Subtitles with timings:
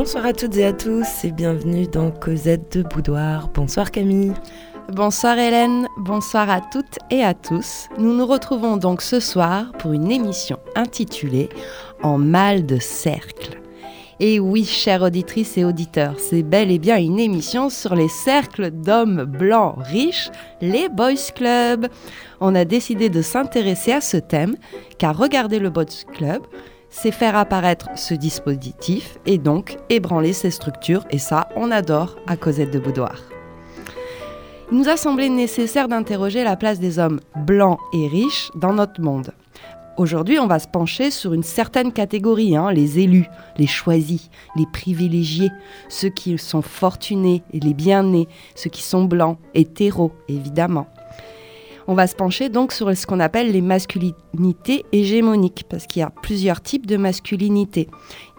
[0.00, 3.50] Bonsoir à toutes et à tous et bienvenue dans Cosette de Boudoir.
[3.52, 4.32] Bonsoir Camille.
[4.90, 7.86] Bonsoir Hélène, bonsoir à toutes et à tous.
[7.98, 11.50] Nous nous retrouvons donc ce soir pour une émission intitulée
[12.02, 13.60] En mal de cercle.
[14.20, 18.70] Et oui, chères auditrices et auditeurs, c'est bel et bien une émission sur les cercles
[18.70, 20.30] d'hommes blancs riches,
[20.62, 21.88] les Boys Club.
[22.40, 24.56] On a décidé de s'intéresser à ce thème,
[24.96, 26.40] car regarder le Boys Club,
[26.90, 32.36] c'est faire apparaître ce dispositif et donc ébranler ses structures, et ça, on adore à
[32.36, 33.16] Cosette de Boudoir.
[34.70, 39.00] Il nous a semblé nécessaire d'interroger la place des hommes blancs et riches dans notre
[39.00, 39.32] monde.
[39.96, 43.26] Aujourd'hui, on va se pencher sur une certaine catégorie, hein, les élus,
[43.58, 45.50] les choisis, les privilégiés,
[45.88, 50.86] ceux qui sont fortunés et les bien-nés, ceux qui sont blancs, hétéros, évidemment.
[51.90, 56.02] On va se pencher donc sur ce qu'on appelle les masculinités hégémoniques, parce qu'il y
[56.04, 57.88] a plusieurs types de masculinité.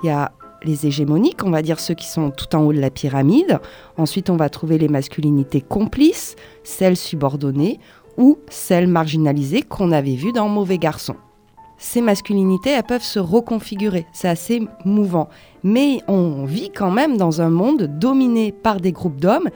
[0.01, 0.31] Il y a
[0.63, 3.59] les hégémoniques, on va dire ceux qui sont tout en haut de la pyramide.
[3.97, 7.81] Ensuite, on va trouver les masculinités complices, celles subordonnées
[8.17, 11.17] ou celles marginalisées qu'on avait vues dans Mauvais Garçon
[11.81, 14.05] ces masculinités, elles peuvent se reconfigurer.
[14.13, 15.29] C'est assez mouvant.
[15.63, 19.49] Mais on vit quand même dans un monde dominé par des groupes d'hommes.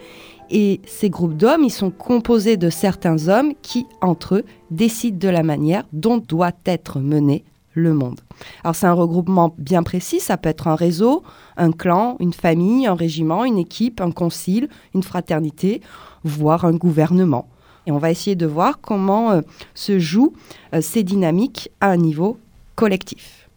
[0.49, 5.29] Et ces groupes d'hommes, ils sont composés de certains hommes qui, entre eux, décident de
[5.29, 7.43] la manière dont doit être mené
[7.73, 8.21] le monde.
[8.63, 11.23] Alors c'est un regroupement bien précis, ça peut être un réseau,
[11.57, 15.81] un clan, une famille, un régiment, une équipe, un concile, une fraternité,
[16.23, 17.47] voire un gouvernement.
[17.85, 19.41] Et on va essayer de voir comment euh,
[19.75, 20.33] se jouent
[20.73, 22.37] euh, ces dynamiques à un niveau
[22.75, 23.49] collectif.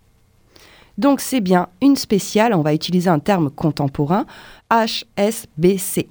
[0.99, 4.27] Donc c'est bien une spéciale, on va utiliser un terme contemporain,
[4.71, 6.09] HSBC.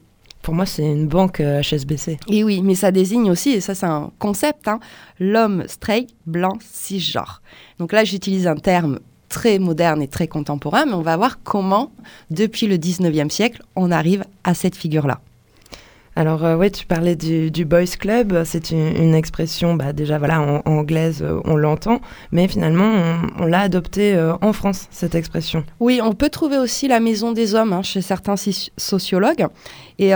[0.48, 2.12] Pour moi, c'est une banque HSBC.
[2.12, 4.80] Euh, et oui, mais ça désigne aussi, et ça c'est un concept, hein,
[5.20, 7.42] l'homme straight, blanc, cisgenre.
[7.80, 11.92] Donc là, j'utilise un terme très moderne et très contemporain, mais on va voir comment,
[12.32, 15.20] depuis le 19e siècle, on arrive à cette figure-là.
[16.18, 20.64] Alors euh, oui, tu parlais du, boys club, c'est une, expression bah, déjà voilà en,
[20.66, 22.02] anglaise, euh, on l'entend,
[22.32, 25.64] mais finalement on, l'a adoptée euh, en France cette expression.
[25.80, 28.34] Oui, on peut trouver aussi la maison des hommes hein, chez certains
[28.78, 29.46] sociologues,
[30.00, 30.14] et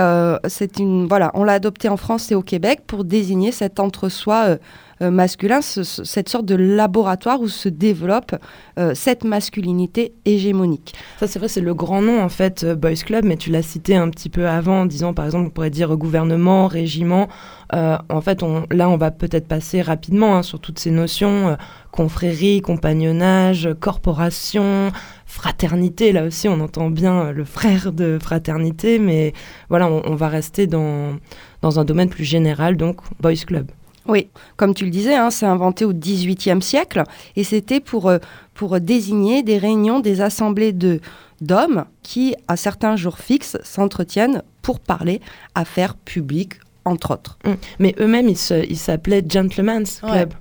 [0.48, 4.56] c'est une voilà, on l'a adoptée en France et au Québec pour désigner cet entre-soi
[5.02, 8.36] euh, masculin, cette sorte de laboratoire où se développe
[8.78, 10.94] euh, cette masculinité hégémonique.
[11.18, 13.62] Ça, c'est vrai, c'est le grand nom en fait, euh, Boys Club, mais tu l'as
[13.62, 17.28] cité un petit peu avant en disant, par exemple, on pourrait dire gouvernement, régiment.
[17.72, 21.56] en fait, là, on va peut-être passer rapidement hein, sur toutes ces notions
[21.90, 24.90] confrérie, compagnonnage, corporation,
[25.26, 26.12] fraternité.
[26.12, 29.34] Là aussi, on entend bien le frère de fraternité, mais
[29.68, 31.16] voilà, on, on va rester dans,
[31.60, 33.70] dans un domaine plus général, donc Boys Club.
[34.06, 37.04] Oui, comme tu le disais, hein, c'est inventé au XVIIIe siècle
[37.36, 38.18] et c'était pour, euh,
[38.54, 41.00] pour désigner des réunions, des assemblées de
[41.40, 45.20] d'hommes qui, à certains jours fixes, s'entretiennent pour parler
[45.56, 46.54] affaires publiques,
[46.84, 47.36] entre autres.
[47.44, 47.50] Mmh.
[47.80, 50.34] Mais eux-mêmes, ils s'appelaient Gentlemen's Club.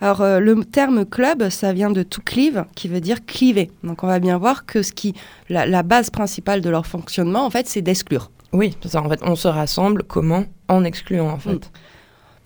[0.00, 3.70] Alors, euh, le terme club, ça vient de to cleave, qui veut dire cliver.
[3.82, 5.14] Donc, on va bien voir que ce qui,
[5.48, 8.30] la, base principale de leur fonctionnement, en fait, c'est d'exclure.
[8.52, 10.44] Oui, ça, en fait, on se rassemble comment?
[10.68, 11.54] En excluant, en fait.
[11.54, 11.70] Mmh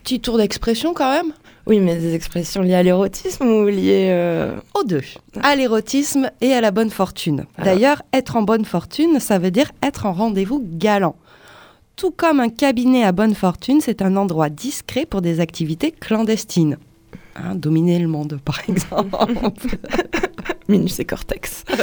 [0.03, 1.33] petit tour d'expression quand même
[1.67, 4.09] Oui, mais des expressions liées à l'érotisme ou liées...
[4.11, 5.03] Euh, Aux deux?
[5.43, 7.45] À l'érotisme et à la bonne fortune.
[7.63, 11.17] D'ailleurs, être en bonne fortune, ça veut dire être en rendez-vous galant.
[11.97, 16.79] Tout comme un cabinet à bonne fortune, c'est un endroit discret pour des activités clandestines.
[17.37, 19.77] Hein, dominer le monde, par exemple.
[20.69, 21.65] Minus et cortex.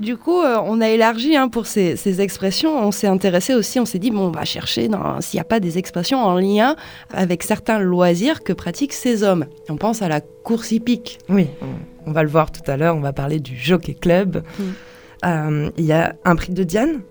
[0.00, 2.74] Du coup, euh, on a élargi hein, pour ces, expressions.
[2.74, 4.88] On s'est intéressé aussi, on s'est dit, bon, on va chercher
[5.20, 6.74] s'il n'y a pas des expressions en lien
[7.12, 9.44] avec certains loisirs que pratiquent ces hommes.
[9.68, 11.18] On pense à la course hippique.
[11.28, 11.48] Oui,
[12.06, 14.42] on, va le voir tout à l'heure, on va parler du Jockey Club.
[14.58, 14.62] Mm.
[15.26, 17.02] Euh, il y a un prix de Diane?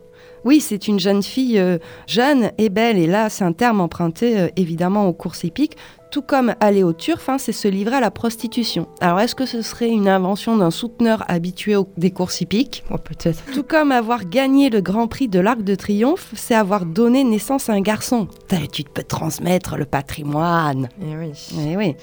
[0.43, 1.77] Oui, c'est une jeune fille euh,
[2.07, 5.77] jeune et belle, et là c'est un terme emprunté évidemment aux courses hippiques
[6.11, 8.87] tout comme aller au turf, hein, c'est se livrer à la prostitution.
[8.99, 12.83] Alors, est-ce que ce serait une invention d'un souteneur habitué aux, des courses hippiques?
[12.91, 13.43] Oh, Peut-être.
[13.53, 17.69] Tout comme avoir gagné le Grand Prix de l'Arc de Triomphe, c'est avoir donné naissance
[17.69, 18.27] à un garçon.
[18.71, 20.89] Tu peux transmettre le patrimoine.
[21.01, 21.31] Eh oui.
[21.59, 21.95] Eh oui.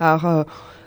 [0.00, 0.44] Alors, euh,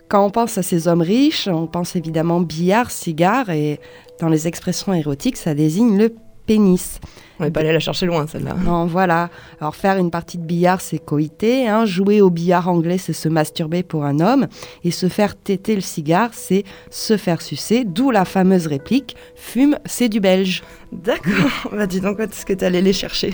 [0.08, 3.80] quand on pense à ces hommes riches, on pense évidemment billard, cigare, et
[4.20, 6.14] dans les expressions érotiques, ça désigne le
[6.46, 7.00] pénis.
[7.40, 8.56] On n'est pas allé la chercher loin, celle-là.
[8.66, 9.30] Non, voilà.
[9.62, 11.70] Alors, faire une partie de billard, c'est coïter.
[11.70, 11.86] Hein.
[11.86, 14.48] Jouer au billard anglais, c'est se masturber pour un homme.
[14.84, 17.86] Et se faire téter le cigare, c'est se faire sucer.
[17.86, 20.64] D'où la fameuse réplique Fume, c'est du belge.
[20.92, 21.72] D'accord.
[21.72, 23.34] bah, dis donc, est-ce que tu allé les chercher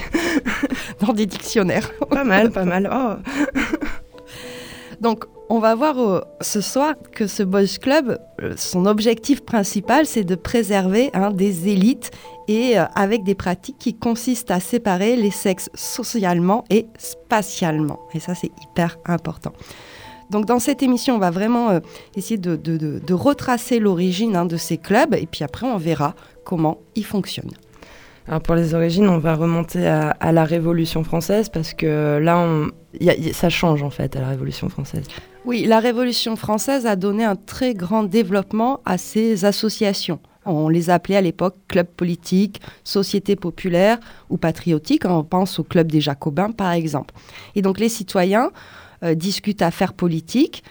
[0.99, 1.91] Dans des dictionnaires.
[2.09, 2.89] pas mal, pas mal.
[2.93, 3.15] Oh.
[5.01, 10.07] Donc, On va voir euh, ce soir que ce Boys Club, euh, son objectif principal,
[10.07, 12.09] c'est de préserver hein, des élites
[12.47, 17.99] et euh, avec des pratiques qui consistent à séparer les sexes socialement et spatialement.
[18.13, 19.53] Et ça, c'est hyper important.
[20.29, 21.79] Donc dans cette émission, on va vraiment
[22.15, 27.05] essayer de, retracer l'origine hein, de ces clubs et puis après, on verra comment ils
[27.05, 27.51] fonctionnent.
[28.27, 32.71] Alors pour les origines, on va remonter à, la Révolution française parce que là, on,
[33.33, 35.05] ça change en fait à la Révolution française.
[35.45, 40.19] Oui, la Révolution française a donné un très grand développement à ces associations.
[40.45, 43.99] On les appelait à l'époque clubs politiques, sociétés populaires
[44.29, 45.05] ou patriotiques.
[45.05, 47.13] On pense au club des Jacobins, par exemple.
[47.55, 48.51] Et donc les citoyens
[49.03, 50.63] euh, discutent affaires politiques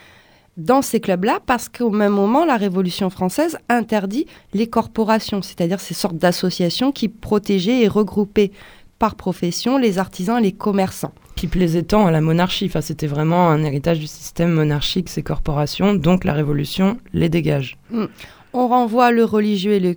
[0.56, 5.94] dans ces clubs-là parce qu'au même moment, la Révolution française interdit les corporations, c'est-à-dire ces
[5.94, 8.52] sortes d'associations qui protégeaient et regroupaient
[8.98, 12.66] par profession les artisans et les commerçants qui plaisait tant à la monarchie.
[12.66, 15.94] Enfin, c'était vraiment un héritage du système monarchique, ces corporations.
[15.94, 17.76] Donc la Révolution les dégage.
[17.90, 18.06] Hmm.
[18.56, 19.96] On renvoie le religieux et le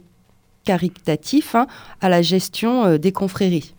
[0.65, 1.67] caritatif hein,
[2.01, 3.75] à la gestion euh, des confréries.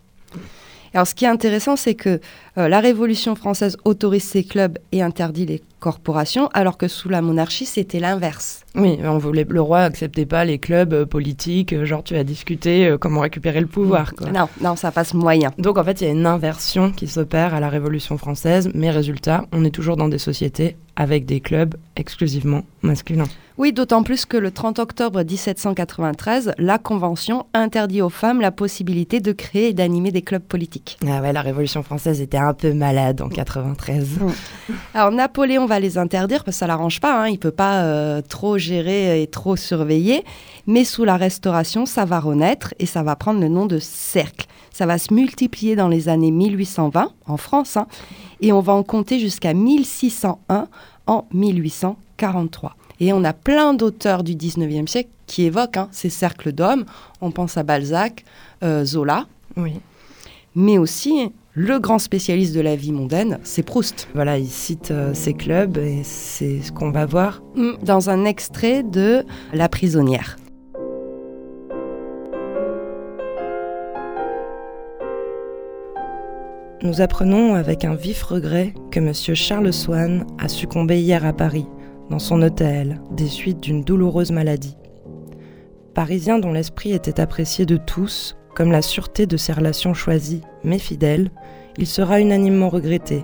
[0.93, 2.21] Alors, ce qui est intéressant, c'est que
[2.57, 7.21] euh, la Révolution française autorise ces clubs et interdit les corporations, alors que sous la
[7.21, 8.61] monarchie, c'était l'inverse.
[8.73, 12.95] Oui, on voulait, le roi acceptait pas les clubs euh, politiques, genre tu as discuté
[13.01, 14.13] comment récupérer le pouvoir.
[14.33, 15.51] Non, non, ça passe moyen.
[15.59, 18.89] Donc en fait, il y a une inversion qui s'opère à la Révolution française, mais
[18.89, 23.27] résultat, on est toujours dans des sociétés avec des clubs exclusivement masculins.
[23.59, 29.19] Oui, d'autant plus que le 30 octobre 1793, la Convention interdit aux femmes la possibilité
[29.19, 30.97] de créer et d'animer des clubs politiques.
[31.05, 34.19] Ah ouais, la Révolution française était un peu malade en 93.
[34.93, 37.27] Alors Napoléon va les interdire parce que ça l'arrange pas, hein.
[37.27, 40.23] il peut pas euh, trop gérer et trop surveiller,
[40.65, 44.47] mais sous la Restauration, ça va renaître et ça va prendre le nom de cercle.
[44.71, 47.87] Ça va se multiplier dans les années 1820 en France hein,
[48.39, 50.69] et on va en compter jusqu'à 1601
[51.07, 52.77] en 1843.
[52.99, 56.85] Et on a plein d'auteurs du 19e siècle qui évoquent hein, ces cercles d'hommes.
[57.21, 58.25] On pense à Balzac,
[58.63, 59.25] euh, Zola.
[59.55, 59.79] Oui.
[60.55, 64.07] Mais aussi, le grand spécialiste de la vie mondaine, c'est Proust.
[64.13, 67.41] Voilà, il cite euh, ces clubs et c'est ce qu'on va voir.
[67.55, 69.23] Mm, dans un extrait de
[69.53, 70.37] La prisonnière.
[76.81, 79.13] Nous apprenons avec un vif regret que M.
[79.13, 81.65] Charles Swann a succombé hier à Paris,
[82.09, 84.77] dans son hôtel, des suites d'une douloureuse maladie.
[85.93, 90.79] Parisien dont l'esprit était apprécié de tous, comme la sûreté de ses relations choisies, mais
[90.79, 91.31] fidèles,
[91.77, 93.23] il sera unanimement regretté,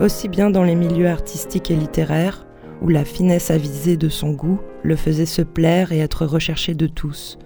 [0.00, 2.46] aussi bien dans les milieux artistiques et littéraires,
[2.80, 6.86] où la finesse avisée de son goût le faisait se plaire et être recherché de
[6.86, 7.38] tous,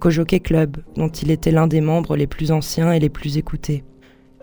[0.00, 3.36] qu'au Jockey Club, dont il était l'un des membres les plus anciens et les plus
[3.38, 3.84] écoutés.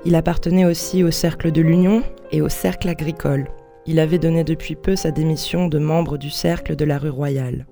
[0.05, 3.47] Il appartenait aussi au Cercle de l'Union et au Cercle agricole.
[3.89, 7.65] Il avait donné depuis peu sa démission de membre du Cercle de la rue Royale.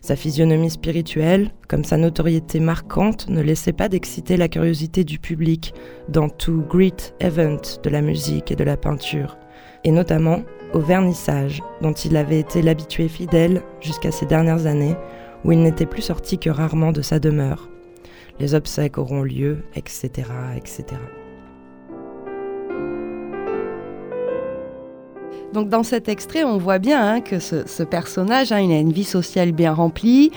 [0.00, 5.74] Sa physionomie spirituelle, comme sa notoriété marquante, ne laissait pas d'exciter la curiosité du public
[6.08, 9.36] dans tout great event de la musique et de la peinture,
[9.82, 10.44] et notamment
[10.74, 14.94] au vernissage, dont il avait été l'habitué fidèle jusqu'à ces dernières années,
[15.44, 17.68] où il n'était plus sorti que rarement de sa demeure.
[18.38, 20.84] Les obsèques auront lieu, etc., etc.
[25.52, 28.92] Donc dans cet extrait, on voit bien hein, que ce, personnage, hein, il a une
[28.92, 30.30] vie sociale bien remplie.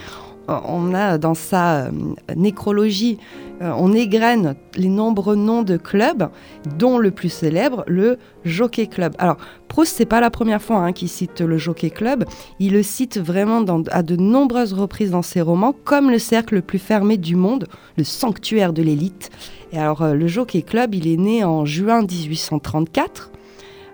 [0.49, 1.91] Euh, on a dans sa euh,
[2.35, 3.17] nécrologie,
[3.61, 6.29] euh, on égrène les nombreux noms de clubs,
[6.77, 9.13] dont le plus célèbre, le Jockey Club.
[9.19, 9.37] Alors,
[9.67, 12.25] Proust, c'est pas la première fois hein, qu'il cite le Jockey Club.
[12.59, 16.61] Il le cite vraiment à de nombreuses reprises dans ses romans, comme le cercle le
[16.61, 19.29] plus fermé du monde, le sanctuaire de l'élite.
[19.73, 23.31] Et alors, le Jockey Club, il est né en juin 1834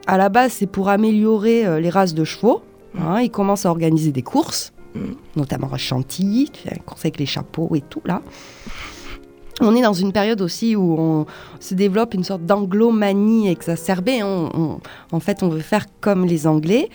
[0.08, 2.62] à la base, c'est pour améliorer euh, les races de chevaux.
[3.00, 3.22] Hein.
[3.22, 4.74] ils commencent à organiser des courses,
[5.36, 8.22] notamment à Chantilly, un course avec les chapeaux et tout là.
[9.60, 11.26] On est dans une période aussi où on
[11.60, 14.22] se développe une sorte d'anglomanie exacerbée.
[14.22, 16.90] en fait, on veut faire comme les Anglais.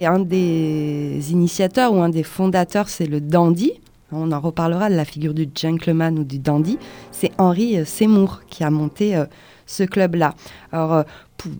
[0.00, 3.72] Et un des initiateurs ou un des fondateurs, c'est le dandy.
[4.12, 6.78] On en reparlera de la figure du gentleman ou du dandy.
[7.12, 9.26] C'est Henri Seymour qui a monté euh,
[9.66, 10.34] ce club-là.
[10.72, 11.02] Alors, euh,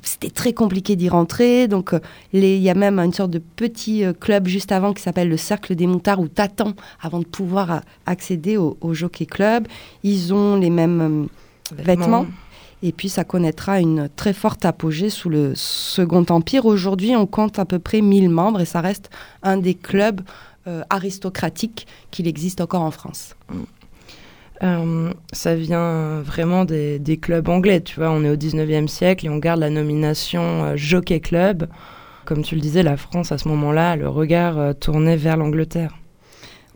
[0.02, 1.68] c'était très compliqué d'y rentrer.
[1.68, 2.00] Donc, euh,
[2.32, 5.36] il y a même une sorte de petit euh, club juste avant qui s'appelle le
[5.36, 9.66] Cercle des Montards où t'attends avant de pouvoir accéder au, Jockey Club.
[10.02, 11.28] Ils ont les mêmes
[11.76, 12.26] vêtements.
[12.82, 16.66] Et puis, ça connaîtra une très forte apogée sous le Second Empire.
[16.66, 19.10] Aujourd'hui, on compte à peu près 1000 membres et ça reste
[19.42, 20.20] un des clubs
[20.90, 23.36] aristocratiques qu'il existe encore en France.
[24.62, 28.10] Euh, ça vient vraiment des, clubs anglais, tu vois.
[28.10, 31.68] On est au 19e siècle et on garde la nomination euh, Jockey Club.
[32.24, 35.92] comme tu le disais, la France à ce moment-là, le regard tournait vers l'Angleterre.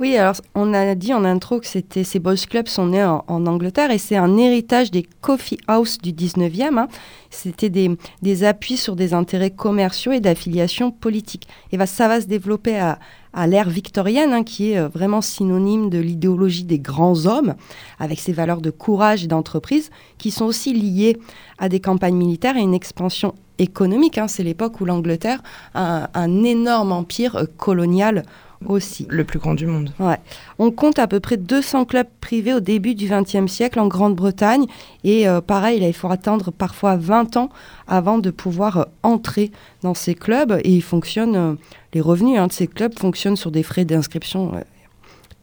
[0.00, 3.22] Oui, alors on a dit en intro que c'était ces boys clubs sont nés en,
[3.28, 6.78] Angleterre et c'est un héritage des coffee house du 19e.
[6.78, 6.88] Hein.
[7.28, 11.46] C'était des, appuis sur des intérêts commerciaux et d'affiliation politique.
[11.70, 12.98] Et va, ça va se développer à,
[13.32, 17.54] à l'ère victorienne, hein, qui est euh, vraiment synonyme de l'idéologie des grands hommes,
[17.98, 21.18] avec ses valeurs de courage et d'entreprise, qui sont aussi liées
[21.58, 24.18] à des campagnes militaires et une expansion économique.
[24.18, 24.28] Hein.
[24.28, 25.42] C'est l'époque où l'Angleterre
[25.74, 28.24] a un, énorme empire euh, colonial
[28.66, 29.06] aussi.
[29.08, 29.92] Le plus grand du monde.
[29.98, 30.18] Ouais.
[30.58, 34.66] On compte à peu près 200 clubs privés au début du XXe siècle en Grande-Bretagne.
[35.04, 37.50] Et euh, pareil, il faut attendre parfois 20 ans
[37.88, 39.50] avant de pouvoir euh, entrer
[39.82, 40.60] dans ces clubs.
[40.64, 41.54] Et ils fonctionnent, euh,
[41.94, 44.52] les revenus hein, de ces clubs fonctionnent sur des frais d'inscription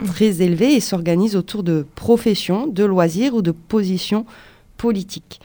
[0.06, 4.26] très élevés et s'organisent autour de professions, de loisirs ou de positions
[4.78, 5.40] politiques.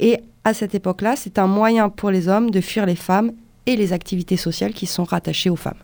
[0.00, 3.30] Et à cette époque-là, c'est un moyen pour les hommes de fuir les femmes
[3.66, 5.78] et les activités sociales qui sont rattachées aux femmes.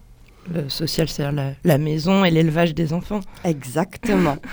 [0.54, 3.20] Le social, c'est la, la, maison et l'élevage des enfants.
[3.44, 4.36] Exactement.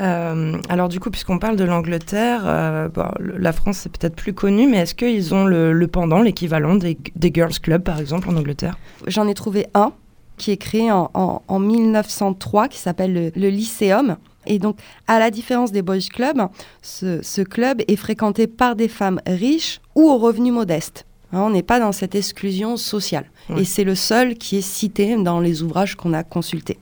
[0.00, 4.66] Euh, alors du coup, puisqu'on parle de l'Angleterre, euh, la France c'est peut-être plus connu,
[4.66, 6.98] mais est-ce qu'ils ont le, pendant, l'équivalent des,
[7.32, 8.76] Girls Club par exemple en Angleterre?
[9.06, 9.92] J'en ai trouvé un
[10.36, 14.16] qui est créé en, en, 1903 qui s'appelle le, Lycéum.
[14.46, 16.48] Et donc, à la différence des Boys Club,
[16.82, 21.06] ce, ce club est fréquenté par des femmes riches ou aux revenus modestes.
[21.34, 23.26] Hein, on n'est pas dans cette exclusion sociale.
[23.56, 26.78] Et c'est le seul qui est cité dans les ouvrages qu'on a consultés.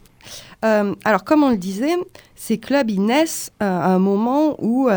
[0.65, 1.97] Euh, alors, comme on le disait,
[2.37, 4.89] ces clubs, ils naissent euh, à un moment où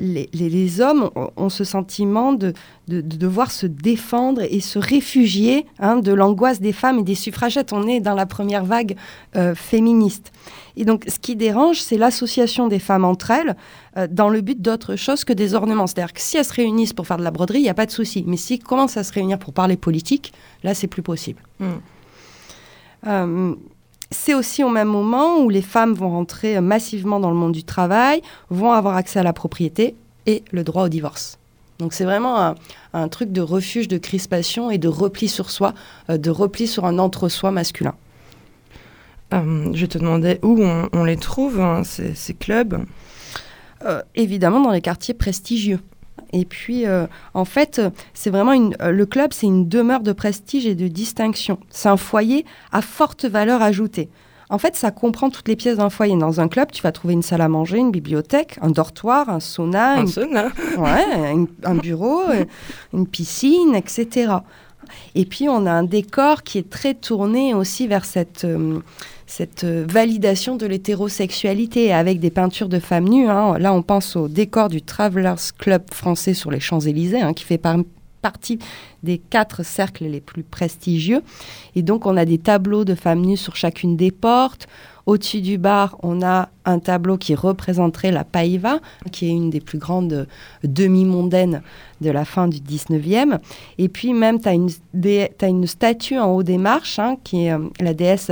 [0.00, 2.52] euh, les, hommes ont, ce sentiment de,
[2.88, 7.72] devoir se défendre et se réfugier hein, de l'angoisse des femmes et des suffragettes.
[7.72, 8.96] On est dans la première vague
[9.54, 10.32] féministe.
[10.76, 13.56] Et donc, ce qui dérange, c'est l'association des femmes entre elles
[14.10, 15.86] dans le but d'autre chose que des ornements.
[15.86, 17.86] C'est-à-dire que si elles se réunissent pour faire de la broderie, il n'y a pas
[17.86, 18.24] de souci.
[18.26, 20.32] Mais si elles commencent à se réunir pour parler politique,
[20.62, 21.42] là, c'est plus possible.
[21.60, 21.78] Hmm
[24.12, 27.64] c'est aussi au même moment où les femmes vont rentrer massivement dans le monde du
[27.64, 31.38] travail, vont avoir accès à la propriété et le droit au divorce.
[31.78, 32.54] Donc c'est vraiment
[32.92, 35.74] un, truc de refuge, de crispation et de repli sur soi,
[36.10, 37.94] euh, de repli sur un entre-soi masculin.
[39.32, 42.84] Euh, je te demandais où on, les trouve, hein, ces, clubs?
[43.84, 45.80] Euh, Évidemment dans les quartiers prestigieux.
[46.32, 47.80] Et puis, euh, en fait,
[48.14, 51.58] c'est vraiment une, euh, le club, c'est une demeure de prestige et de distinction.
[51.70, 54.08] C'est un foyer à forte valeur ajoutée.
[54.48, 56.16] En fait, ça comprend toutes les pièces d'un foyer.
[56.16, 59.40] Dans un club, tu vas trouver une salle à manger, une bibliothèque, un dortoir, un
[59.40, 60.48] sauna, un, sauna.
[60.76, 62.44] Ouais, un bureau, euh,
[62.92, 64.34] une piscine, etc.
[65.14, 68.46] Et puis, on a un décor qui est très tourné aussi vers cette,
[69.26, 73.28] cette euh, validation de l'hétérosexualité avec des peintures de femmes nues.
[73.28, 73.58] Hein.
[73.58, 77.60] Là, on pense au décor du Travelers Club français sur les Champs-Élysées, hein, qui fait
[78.20, 78.58] partie
[79.02, 81.22] des quatre cercles les plus prestigieux.
[81.74, 84.68] Et donc, on a des tableaux de femmes nues sur chacune des portes.
[85.06, 88.78] Au-dessus du bar, on a un tableau qui représenterait la Païva,
[89.10, 90.28] qui est une des plus grandes
[90.62, 91.62] demi-mondaines
[92.00, 93.38] de la fin du 19e.
[93.78, 97.52] Et puis même, tu as, as, une statue en haut des marches, hein, qui est
[97.52, 98.30] euh, la déesse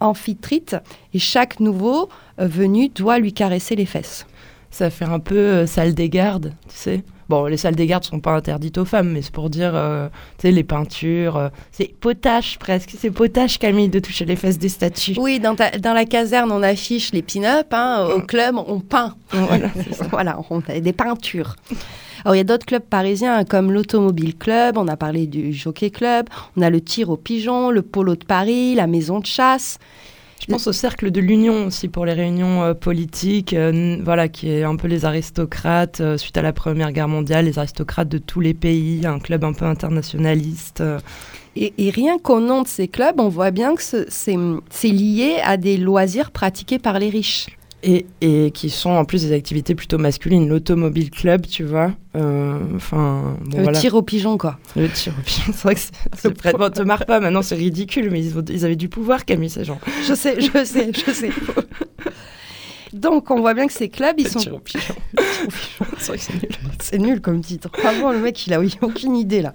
[0.00, 0.76] amphitrite
[1.12, 4.26] et chaque nouveau euh, venu doit lui caresser les fesses.
[4.70, 7.04] Ça fait un peu euh, salle des gardes, tu sais.
[7.28, 10.08] Bon, les salles des gardes sont pas interdites aux femmes, mais c'est pour dire, euh,
[10.38, 11.50] tu sais, les peintures.
[11.72, 12.94] c'est potache presque.
[12.98, 15.14] C'est potache, Camille, de toucher les fesses des statues.
[15.18, 17.68] Oui, dans, dans la caserne, on affiche les pin-up.
[17.72, 19.14] Hein, au club, on peint.
[19.30, 19.68] Voilà,
[20.10, 21.56] voilà on a des peintures.
[22.24, 25.90] Alors, il y a d'autres clubs parisiens comme l'Automobile Club, on a parlé du Jockey
[25.90, 26.26] Club,
[26.56, 29.78] on a le tir au pigeon, le Polo de Paris, la Maison de chasse.
[30.40, 34.50] Je pense au cercle de l'Union aussi pour les réunions euh, politiques, euh, voilà, qui
[34.50, 38.18] est un peu les aristocrates euh, suite à la Première Guerre mondiale, les aristocrates de
[38.18, 40.82] tous les pays, un club un peu internationaliste.
[41.56, 45.56] Et, et rien qu'au nom de ces clubs, on voit bien que c'est lié à
[45.56, 47.46] des loisirs pratiqués par les riches
[47.84, 50.48] et, et, qui sont en plus des activités plutôt masculines.
[50.48, 51.92] L'automobile club, tu vois.
[52.16, 54.58] Euh, enfin, le tir au pigeon, quoi.
[54.76, 56.56] Le tir au pigeon, c'est vrai que c'est.
[56.56, 59.64] Bon, te marre pas, maintenant c'est ridicule, mais ils, ils, avaient du pouvoir, Camille, ces
[59.64, 59.78] gens.
[60.06, 61.30] Je sais, je sais, je sais.
[62.94, 64.38] Donc, on voit bien que ces clubs, ils sont.
[64.38, 64.94] Tir au pigeon.
[65.98, 66.52] c'est vrai que c'est nul.
[66.80, 67.68] C'est nul comme titre.
[67.82, 69.52] Vraiment, le mec, il a aucune idée là.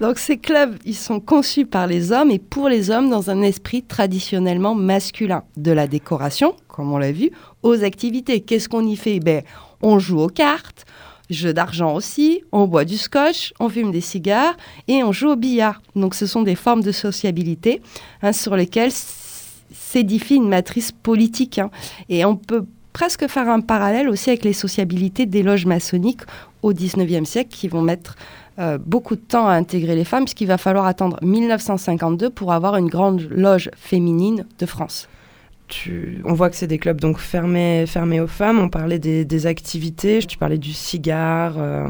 [0.00, 3.40] Donc, ces clubs, ils sont conçus par les hommes et pour les hommes dans un
[3.42, 5.44] esprit traditionnellement masculin.
[5.56, 7.30] De la décoration, comme on l'a vu,
[7.62, 8.42] aux activités.
[8.42, 9.18] Qu'est-ce qu'on y fait?
[9.18, 9.42] Ben,
[9.80, 10.84] On joue aux cartes,
[11.30, 14.56] jeu d'argent aussi, on boit du scotch, on fume des cigares
[14.86, 15.80] et on joue au billard.
[15.94, 17.82] Donc ce sont des formes de sociabilité
[18.22, 18.92] hein, sur lesquelles
[19.72, 21.58] s'édifie une matrice politique.
[21.58, 21.70] Hein.
[22.08, 26.22] Et on peut presque faire un parallèle aussi avec les sociabilités des loges maçonniques
[26.62, 28.16] au 19e siècle qui vont mettre
[28.58, 32.76] euh, beaucoup de temps à intégrer les femmes, puisqu'il va falloir attendre 1952 pour avoir
[32.76, 35.08] une grande loge féminine de France.
[36.24, 38.58] on voit que c'est des clubs donc fermés, fermés aux femmes.
[38.58, 41.54] On parlait des, activités, tu parlais du cigare.
[41.58, 41.86] Euh,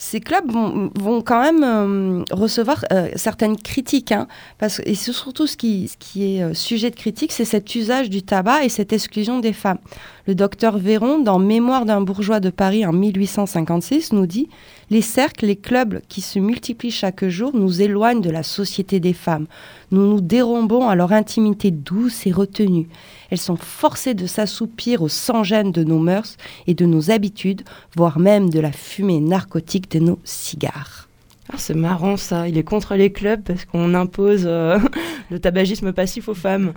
[0.00, 4.12] ces clubs vont, quand même euh, recevoir euh, certaines critiques.
[4.12, 8.22] Hein, parce, et surtout, ce qui, est euh, sujet de critique, c'est cet usage du
[8.22, 9.78] tabac et cette exclusion des femmes.
[10.26, 14.48] Le docteur Véron, dans Mémoire d'un bourgeois de Paris en 1856, nous dit
[14.90, 19.12] Les cercles, les clubs qui se multiplient chaque jour nous éloignent de la société des
[19.12, 19.46] femmes.
[19.90, 22.88] Nous nous dérombons à leur intimité douce et retenue.
[23.30, 26.36] Elles sont forcées de s'assoupir au sans-gêne de nos mœurs
[26.66, 27.62] et de nos habitudes,
[27.96, 31.09] voire même de la fumée narcotique de nos cigares.
[31.52, 34.78] Ah, c'est marrant ça, il est contre les clubs parce qu'on impose euh,
[35.30, 36.72] le tabagisme passif aux femmes.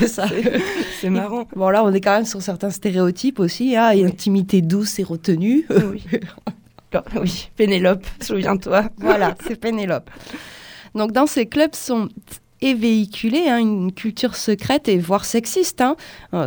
[1.00, 1.46] c'est marrant.
[1.56, 5.66] Bon là on est quand même sur certains stéréotypes aussi, hein, intimité douce et retenue.
[5.90, 6.04] oui.
[7.20, 8.90] oui, Pénélope, souviens-toi.
[8.98, 10.10] Voilà, c'est Pénélope.
[10.94, 12.08] Donc dans ces clubs sont
[12.64, 15.82] et véhiculer hein, une culture secrète et voire sexiste.
[15.82, 15.96] Hein.
[16.32, 16.46] Euh,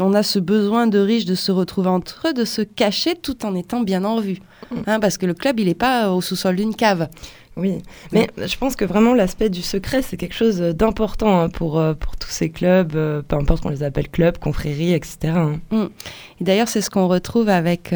[0.00, 3.46] on a ce besoin de riches de se retrouver entre eux, de se cacher tout
[3.46, 4.40] en étant bien en vue.
[4.70, 4.76] Mm.
[4.86, 7.08] Hein, parce que le club, il n'est pas au sous-sol d'une cave.
[7.56, 7.78] Oui,
[8.12, 12.16] mais je pense que vraiment l'aspect du secret, c'est quelque chose d'important pour, euh, pour
[12.16, 15.32] tous ces clubs, euh, peu importe qu'on les appelle clubs, confréries, etc.
[15.70, 15.84] Mm.
[16.40, 17.94] Et d'ailleurs, c'est ce qu'on retrouve avec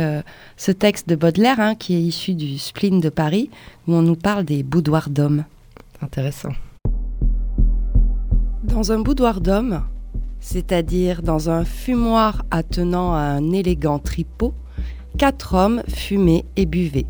[0.56, 3.50] ce texte de Baudelaire, qui est issu du spleen de Paris,
[3.86, 5.44] où on nous parle des boudoirs d'hommes.
[6.00, 6.52] Intéressant.
[8.68, 9.82] Dans un boudoir d'homme,
[10.40, 14.54] c'est-à-dire dans un fumoir attenant à un élégant tripot,
[15.16, 17.06] quatre hommes fumaient et buvaient.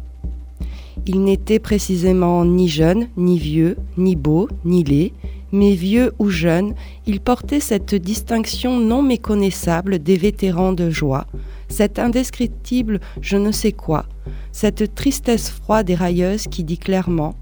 [1.07, 5.13] Ils n'étaient précisément ni jeunes, ni vieux, ni beaux, ni laids,
[5.53, 6.75] mais vieux ou jeunes,
[7.07, 11.27] ils portaient cette distinction non méconnaissable des vétérans de joie,
[11.69, 14.07] cette indescriptible je ne sais quoi,
[14.53, 17.35] cette tristesse froide et railleuse qui dit clairement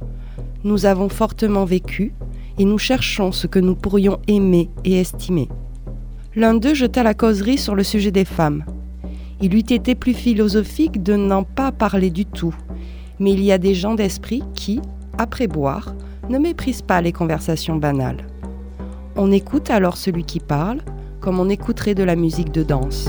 [0.65, 2.13] Nous avons fortement vécu,
[2.59, 5.49] et nous cherchons ce que nous pourrions aimer et estimer.
[6.35, 8.65] L'un d'eux jeta la causerie sur le sujet des femmes.
[9.41, 12.55] Il eût été plus philosophique de n'en pas parler du tout,
[13.19, 14.81] mais il y a des gens d'esprit qui,
[15.19, 15.95] après boire,
[16.29, 18.27] ne méprisent pas les conversations banales.
[19.17, 20.81] On écoute alors celui qui parle,
[21.21, 23.09] comme on écouterait de la musique de danse.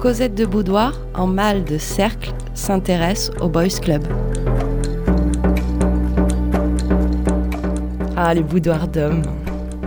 [0.00, 4.04] Cosette de Boudoir, en mal de cercle, s'intéresse au Boys Club.
[8.16, 9.22] Ah, les boudoirs d'hommes.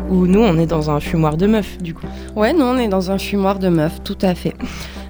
[0.09, 2.05] Ou nous, on est dans un fumoir de meufs, du coup.
[2.35, 4.53] Ouais, nous, on est dans un fumoir de meufs, tout à fait.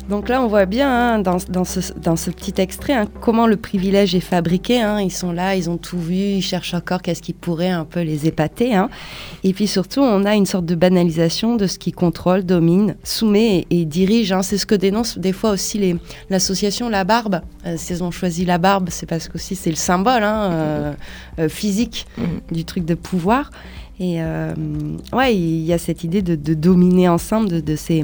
[0.10, 4.22] Donc là, on voit bien hein, dans, ce, petit extrait hein, comment le privilège est
[4.22, 4.82] fabriqué.
[4.82, 5.02] Hein.
[5.02, 8.02] Ils sont là, ils ont tout vu, ils cherchent encore qu'est-ce qui pourrait un peu
[8.02, 8.82] les épater.
[9.44, 13.66] Et puis surtout, on a une sorte de banalisation de ce qui contrôle, domine, soumet
[13.70, 14.34] et, dirige.
[14.44, 17.42] C'est ce que dénonce des fois aussi l'association La Barbe.
[17.66, 20.94] Euh, S'ils ont choisi la barbe, c'est parce que c'est le symbole euh,
[21.40, 22.54] euh, physique mm.
[22.54, 23.52] du truc de pouvoir.
[24.00, 24.20] Et
[25.12, 28.04] ouais, il y a cette idée de, dominer ensemble de ces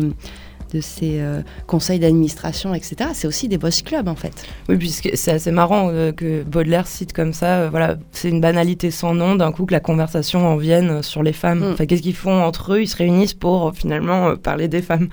[0.73, 3.11] de ces euh, conseils d'administration, etc.
[3.13, 4.45] C'est aussi des boss clubs, en fait.
[4.69, 7.59] Oui, puisque c'est assez marrant euh, que Baudelaire cite comme ça.
[7.59, 9.35] Euh, voilà, c'est une banalité sans nom.
[9.35, 11.59] D'un coup, que la conversation en vienne sur les femmes.
[11.59, 11.73] Mm.
[11.73, 12.81] Enfin, qu'est-ce qu'ils font entre eux?
[12.81, 15.09] Ils se réunissent pour finalement parler des femmes.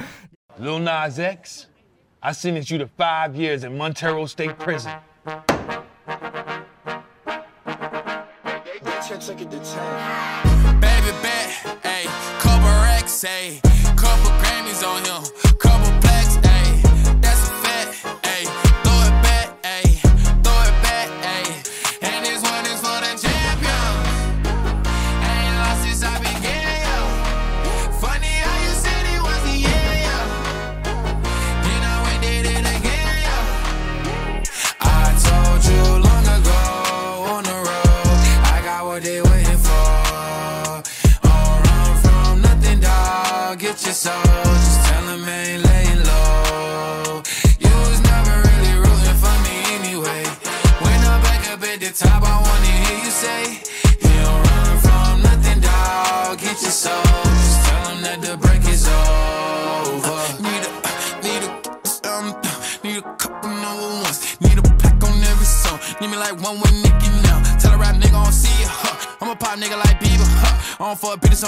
[0.60, 1.68] Lil Nas X,
[2.22, 4.90] I sentenced you to five years in Montero State Prison.
[10.80, 11.50] Baby, bet,
[11.82, 12.06] hey,
[12.38, 13.60] couple racks, hey,
[13.96, 15.49] couple Grammys on him.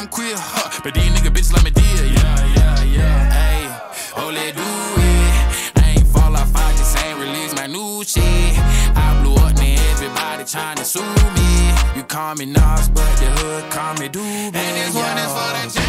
[0.03, 0.35] I'm queer.
[0.37, 0.81] Huh.
[0.83, 2.07] But these nigga bitches let me deal.
[2.07, 3.31] Yeah, yeah, yeah.
[3.31, 3.63] Hey,
[4.17, 5.85] oh, let do it.
[5.85, 8.25] I ain't fall off, I just ain't release my new shit.
[8.97, 11.05] I blew up, man, everybody trying to sue
[11.37, 11.71] me.
[11.95, 14.57] You call me Nas, but the hood call me Doobie.
[14.57, 15.82] And this one is for the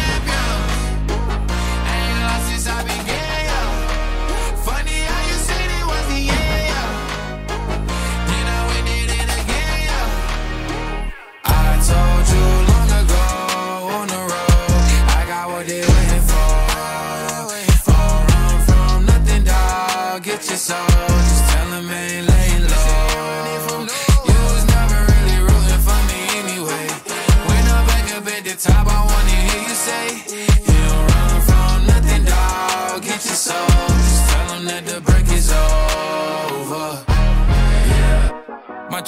[20.54, 21.13] your soul.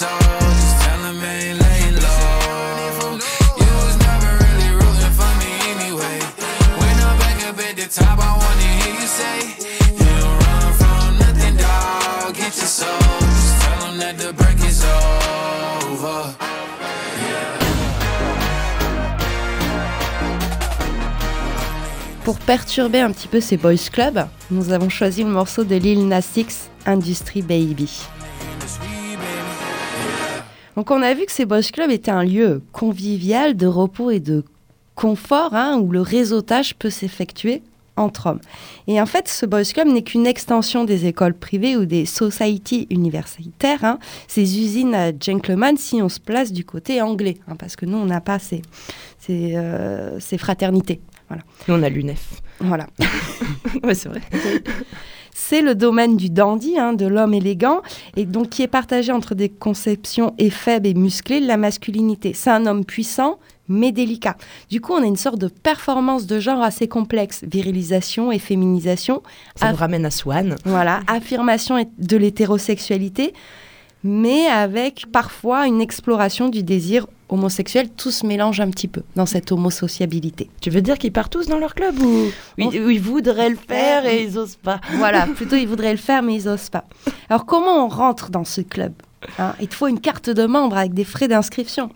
[0.00, 0.08] Dog.
[0.08, 3.18] Get your soul, just tell them ain't laying low.
[3.60, 6.18] You was never really rooting for me anyway.
[6.80, 9.36] When I'm back up at the top, I wanna hear you say,
[9.96, 12.34] You don't run from nothing, dog.
[12.34, 16.34] Get your soul, just tell them that the break is over.
[22.24, 26.08] Pour perturber un petit peu ces boys clubs, nous avons choisi le morceau de Lil
[26.08, 27.88] Nas X, Industry Baby.
[30.76, 34.20] Donc on a vu que ces boys clubs étaient un lieu convivial de repos et
[34.20, 34.44] de
[34.94, 37.62] confort, hein, où le réseautage peut s'effectuer
[37.96, 38.40] entre hommes.
[38.86, 42.86] Et en fait, ce boys club n'est qu'une extension des écoles privées ou des societies
[42.90, 47.74] universitaires, hein, ces usines à gentlemen si on se place du côté anglais, hein, parce
[47.74, 48.60] que nous, on n'a pas ces,
[49.18, 51.00] ces, euh, ces fraternités.
[51.28, 51.42] Voilà.
[51.68, 52.42] Nous, on a l'UNEF.
[52.60, 52.86] Voilà.
[53.82, 54.20] ouais, c'est vrai.
[55.48, 57.80] C'est le domaine du dandy, hein, de l'homme élégant,
[58.16, 62.32] et donc qui est partagé entre des conceptions et faibles et musclées de la masculinité.
[62.34, 64.36] C'est un homme puissant, mais délicat.
[64.70, 69.22] Du coup, on a une sorte de performance de genre assez complexe, virilisation et féminisation.
[69.54, 70.56] Ça nous ramène à Swan.
[70.64, 73.32] Voilà, affirmation de l'hétérosexualité,
[74.06, 77.88] mais avec parfois une exploration du désir homosexuel.
[77.90, 80.48] Tout se mélange un petit peu dans cette homosociabilité.
[80.60, 82.26] Tu veux dire qu'ils partent tous dans leur club ou
[82.58, 84.80] On- ils, ou ils voudraient le faire et ils osent pas?
[84.94, 86.84] Voilà, plutôt ils voudraient le faire, mais ils osent pas.
[87.28, 88.92] Alors comment on rentre dans ce club
[89.38, 89.54] hein?
[89.60, 91.90] Il te faut une carte de membre avec des frais d'inscription.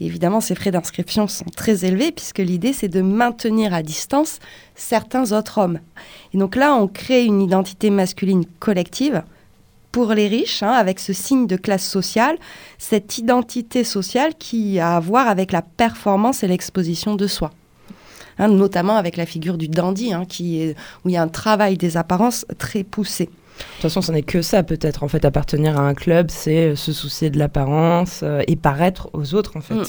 [0.00, 4.38] Évidemment, ces frais d'inscription sont très élevés puisque l'idée, c'est de maintenir à distance
[4.74, 5.78] certains autres hommes.
[6.34, 9.22] Et donc là, on crée une identité masculine collective
[9.94, 12.36] pour les riches, hein, avec ce signe de classe sociale,
[12.78, 17.52] cette identité sociale qui a à voir avec la performance et l'exposition de soi.
[18.40, 21.28] Hein, notamment avec la figure du dandy, hein, qui est, où il y a un
[21.28, 23.26] travail des apparences très poussé.
[23.26, 23.30] De
[23.74, 25.04] toute façon, ce n'est que ça, peut-être.
[25.04, 29.10] En fait, appartenir à un club, c'est euh, se soucier de l'apparence euh, et paraître
[29.12, 29.74] aux autres, en fait.
[29.74, 29.84] Mm.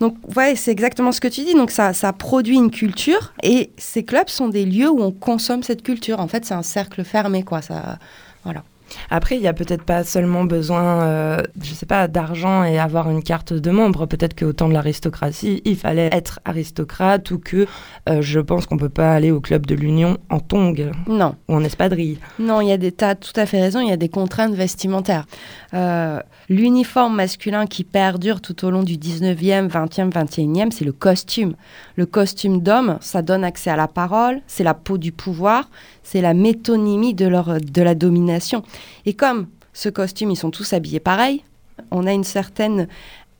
[0.00, 1.52] Donc, ouais, c'est exactement ce que tu dis.
[1.52, 5.62] Donc, ça, ça produit une culture et ces clubs sont des lieux où on consomme
[5.62, 6.20] cette culture.
[6.20, 7.60] En fait, c'est un cercle fermé, quoi.
[7.60, 7.98] Ça,
[8.44, 8.64] voilà.
[9.10, 13.10] Après, il y a peut-être pas seulement besoin, euh, je sais pas, d'argent et avoir
[13.10, 14.06] une carte de membre.
[14.06, 17.66] Peut-être qu'au temps de l'aristocratie, il fallait être aristocrate ou que
[18.08, 21.54] euh, je pense qu'on peut pas aller au club de l'Union en tongs Non, ou
[21.54, 22.18] en espadrille.
[22.38, 24.54] non, il y a des tas, tout à fait raison, il y a des contraintes
[24.54, 25.26] vestimentaires.
[25.74, 31.54] Euh, L'uniforme masculin qui perdure tout au long du 19e, 20e, 21e, c'est le costume.
[31.96, 35.70] Le costume d'homme, ça donne accès à la parole, c'est la peau du pouvoir,
[36.02, 38.62] c'est la métonymie de, leur, de la domination.
[39.06, 41.44] Et comme ce costume, ils sont tous habillés pareil,
[41.90, 42.88] on a une certaine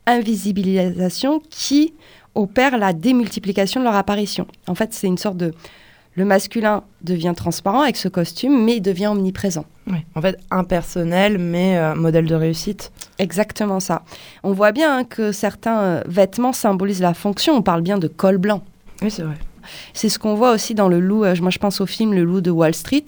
[0.05, 1.93] invisibilisation qui
[2.35, 4.45] opère la démultiplication de leur apparition.
[4.67, 5.53] En fait, c'est une sorte de...
[6.17, 9.65] Le masculin devient transparent avec ce costume, mais il devient omniprésent.
[9.85, 10.05] Ouais.
[10.15, 12.93] En fait, impersonnel, mais euh, modèle de réussite.
[13.19, 14.03] Exactement ça.
[14.41, 17.55] On voit bien hein, que certains euh, vêtements symbolisent la fonction.
[17.55, 18.63] On parle bien de col blanc.
[19.01, 19.35] Oui, c'est vrai.
[19.93, 21.25] C'est ce qu'on voit aussi dans le loup.
[21.25, 23.05] euh, moi, je pense au film Le loup de Wall Street,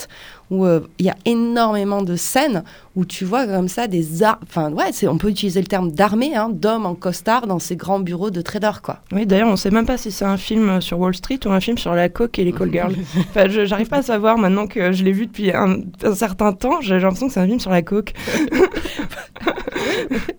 [0.50, 2.64] où euh, il y a énormément de scènes
[2.98, 6.36] où tu vois comme ça des Enfin, ouais, c'est- on peut utiliser le terme d'armée,
[6.36, 8.98] hein, d'hommes en costard dans ces grands bureaux de traders, quoi.
[9.12, 11.60] Oui, d'ailleurs, on sait même pas si c'est un film sur Wall Street ou un
[11.60, 12.96] film sur la coke et les call girls.
[13.30, 16.82] enfin, j'arrive pas à savoir maintenant que je l'ai vu depuis un, un certain temps.
[16.82, 18.14] J'ai l'impression que c'est un film sur la coke.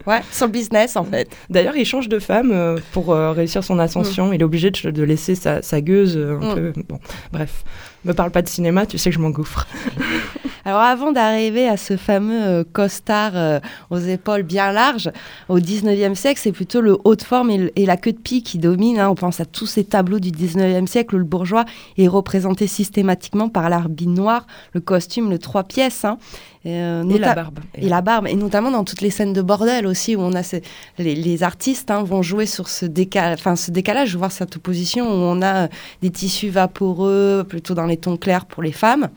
[0.06, 1.28] Ouais, sur le business, en fait.
[1.50, 4.32] D'ailleurs, il change de femme euh, pour euh, réussir son ascension.
[4.32, 6.54] Il est obligé de, de laisser sa, sa gueuse euh, un Mm.
[6.54, 6.72] peu.
[6.88, 6.98] Bon,
[7.32, 7.62] bref.
[8.04, 9.66] Me parle pas de cinéma, tu sais que je m'engouffre.
[10.68, 15.10] Alors avant d'arriver à ce fameux euh, costard euh, aux épaules bien larges,
[15.48, 18.58] au 19e siècle, c'est plutôt le haut de forme et, la queue de pie qui
[18.58, 18.98] domine.
[18.98, 19.08] hein.
[19.08, 21.64] On pense à tous ces tableaux du 19e siècle où le bourgeois
[21.96, 26.04] est représenté systématiquement par l'habit noir, le costume, le trois pièces.
[26.04, 26.18] hein.
[26.66, 27.60] Euh, Et la barbe.
[27.76, 30.42] et la barbe, et notamment dans toutes les scènes de bordel aussi, où on a
[30.42, 30.62] ces-
[30.98, 35.06] les, les artistes hein, vont jouer sur ce, décal, enfin, ce décalage, voir cette opposition
[35.06, 35.68] où on a euh,
[36.02, 39.08] des tissus vaporeux, plutôt dans les tons clairs pour les femmes,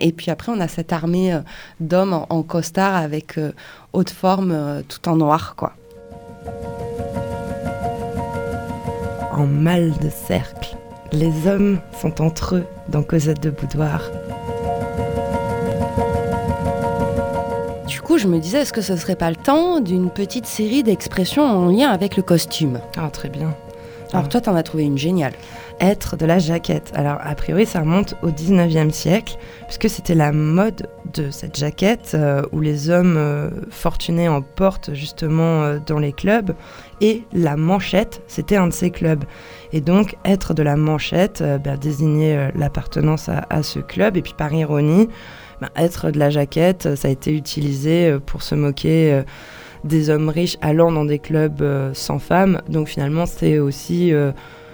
[0.00, 1.40] et puis après on a cette armée euh,
[1.78, 3.52] d'hommes en, en costard avec euh,
[3.92, 5.74] haute forme, euh, tout en noir, quoi.
[9.32, 10.76] En mal de cercle.
[11.12, 14.02] Les hommes sont entre eux dans Cosette de Boudoir.
[18.08, 21.42] Coup, je me disais, est-ce que ce serait pas le temps d'une petite série d'expressions
[21.44, 22.80] en lien avec le costume?
[22.96, 23.54] Ah, très bien.
[24.14, 24.28] Alors Ah.
[24.30, 25.34] toi, t'en as trouvé une géniale.
[25.78, 26.90] Être de la jaquette.
[26.94, 32.12] Alors, a priori, ça remonte au 19e siècle, puisque c'était la mode de cette jaquette
[32.14, 36.54] euh, où les hommes euh, fortunés en portent justement euh, dans les clubs.
[37.02, 39.24] Et la manchette, c'était un de ces clubs.
[39.74, 44.16] Et donc, être de la manchette ben, désignait l'appartenance à, à ce club.
[44.16, 45.10] Et puis, par ironie,
[45.60, 49.12] ben, être de la jaquette, euh, ça a été utilisé euh, pour se moquer.
[49.12, 49.22] euh,
[49.84, 52.60] des hommes riches allant dans des clubs sans femmes.
[52.68, 54.12] Donc finalement, c'est aussi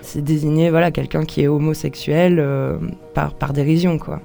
[0.04, 2.78] c'est désigner voilà quelqu'un qui est homosexuel euh,
[3.14, 4.20] par par dérision quoi.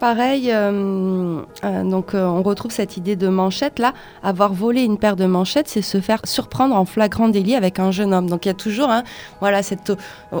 [0.00, 3.94] Pareil, euh, euh, donc on retrouve cette idée de manchette là.
[4.22, 7.90] Avoir volé une paire de manchettes, c'est se faire surprendre en flagrant délit avec un
[7.90, 8.28] jeune homme.
[8.28, 9.04] Donc il y a toujours hein,
[9.40, 9.92] voilà, cette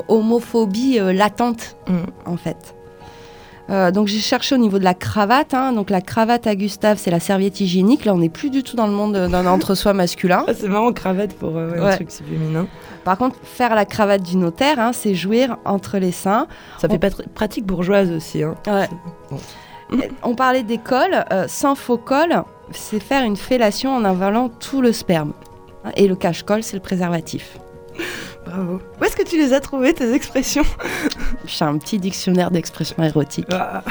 [0.08, 1.98] homophobie latente Mm.
[2.26, 2.73] en fait.
[3.70, 5.54] Euh, donc j'ai cherché au niveau de la cravate.
[5.54, 5.72] hein.
[5.72, 8.04] donc la cravate à Gustave, c'est la serviette hygiénique.
[8.04, 10.44] Là, on n'est plus du tout dans le monde euh, d'un entre-soi masculin.
[10.48, 12.66] Ah, c'est marrant cravate pour euh, ouais, un truc féminin.
[13.04, 16.46] Par contre, faire la cravate du notaire, hein, c'est jouir entre les seins.
[16.78, 18.54] Ça fait pas pratique bourgeoise aussi hein.
[18.66, 18.88] Ouais.
[19.30, 19.38] Bon.
[20.22, 21.24] On parlait des cols.
[21.32, 25.32] euh, sans faux col, c'est faire une fellation en avalant tout le sperme.
[25.96, 27.58] Et le cache-col, c'est le préservatif.
[28.44, 28.80] Bravo.
[29.00, 30.64] Où est-ce que tu les as trouvées tes expressions
[31.46, 33.46] J'ai un petit dictionnaire d'expressions érotiques.
[33.52, 33.82] Ah,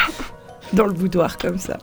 [0.73, 1.77] Dans le boudoir comme ça.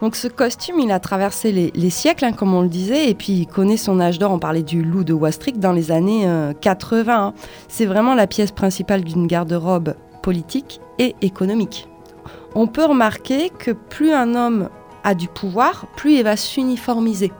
[0.00, 3.14] Donc ce costume, il a traversé les, les siècles, hein, comme on le disait, et
[3.14, 4.32] puis il connaît son âge d'or.
[4.32, 7.14] On parlait du loup de Wastrick dans les années euh, 80.
[7.14, 7.34] hein.
[7.68, 11.88] C'est vraiment la pièce principale d'une garde-robe politique et économique.
[12.54, 14.68] On peut remarquer que plus un homme
[15.04, 17.32] a du pouvoir, plus il va s'uniformiser.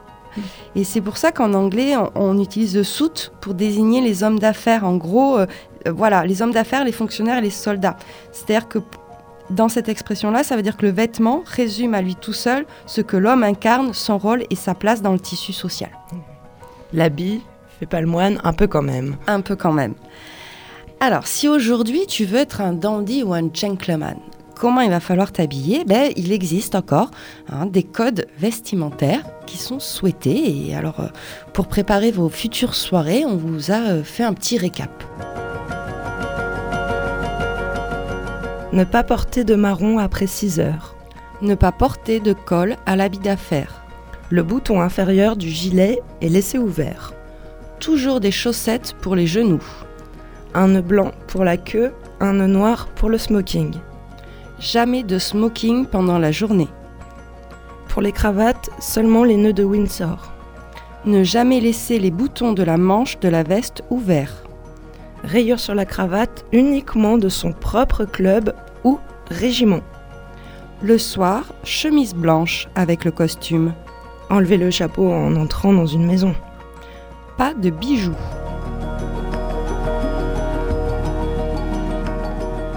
[0.75, 4.39] Et c'est pour ça qu'en anglais, on, on utilise le suit pour désigner les hommes
[4.39, 4.83] d'affaires.
[4.85, 5.45] En gros, euh,
[5.87, 7.97] euh, voilà, les hommes d'affaires, les fonctionnaires et les soldats.
[8.31, 8.79] C'est-à-dire que
[9.49, 13.01] dans cette expression-là, ça veut dire que le vêtement résume à lui tout seul ce
[13.01, 15.91] que l'homme incarne, son rôle et sa place dans le tissu social.
[16.93, 17.41] L'habit
[17.79, 19.17] fait pas le moine, un peu quand même.
[19.27, 19.95] Un peu quand même.
[20.99, 24.17] Alors, si aujourd'hui tu veux être un dandy ou un gentleman,
[24.63, 27.11] comment il va falloir t'habiller ben, Il existe encore
[27.51, 30.69] hein, des codes vestimentaires qui sont souhaités.
[30.69, 31.07] Et alors, euh,
[31.51, 35.03] pour préparer vos futures soirées, on vous a euh, fait un petit récap.
[38.71, 40.95] Ne pas porter de marron après 6 heures.
[41.41, 43.83] Ne pas porter de col à l'habit d'affaires.
[44.29, 47.11] Le bouton inférieur du gilet est laissé ouvert.
[47.81, 49.65] Toujours des chaussettes pour les genoux.
[50.53, 53.73] Un nœud blanc pour la queue, un nœud noir pour le smoking.
[54.59, 56.69] Jamais de smoking pendant la journée.
[57.89, 60.31] Pour les cravates, seulement les nœuds de Windsor.
[61.05, 64.43] Ne jamais laisser les boutons de la manche de la veste ouverts.
[65.23, 69.81] Rayure sur la cravate uniquement de son propre club ou régiment.
[70.81, 73.73] Le soir, chemise blanche avec le costume.
[74.29, 76.35] Enlever le chapeau en entrant dans une maison.
[77.37, 78.15] Pas de bijoux.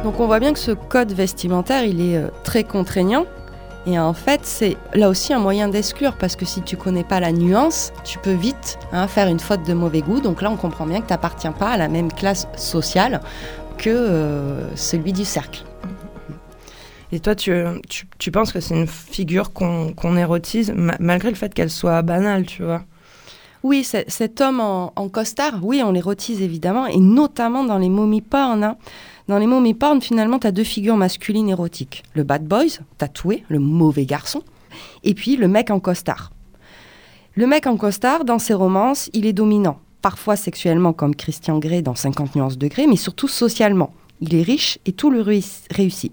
[0.07, 3.27] Donc on voit bien que ce code vestimentaire, il est euh, très contraignant.
[3.89, 7.19] Et en fait, c'est là aussi un moyen d'exclure parce que si tu connais pas
[7.19, 10.21] la nuance, tu peux vite hein, faire une faute de mauvais goût.
[10.21, 13.21] Donc là, on comprend bien que tu n'appartiens pas à la même classe sociale
[13.79, 15.65] que euh, celui du cercle.
[17.11, 17.53] Et toi, tu,
[17.89, 21.71] tu, tu penses que c'est une figure qu'on qu'on érotise, ma- malgré le fait qu'elle
[21.71, 22.83] soit banale, tu vois?
[23.65, 27.89] Oui, c'est- cet homme en, en costard, oui, on l'érotise évidemment, et notamment dans les
[27.89, 28.63] mommy porn.
[28.63, 28.77] hein.
[29.29, 32.05] Dans les mommy porn, finalement, tu as deux figures masculines érotiques.
[32.15, 34.43] Le bad boys, tatoué, le mauvais garçon,
[35.03, 36.31] et puis le mec en costard.
[37.35, 41.83] Le mec en costard, dans ses romances, il est dominant, parfois sexuellement comme Christian Grey
[41.83, 43.93] dans 50 nuances de Grey, mais surtout socialement.
[44.21, 46.13] Il est riche et tout le réuss- réussit.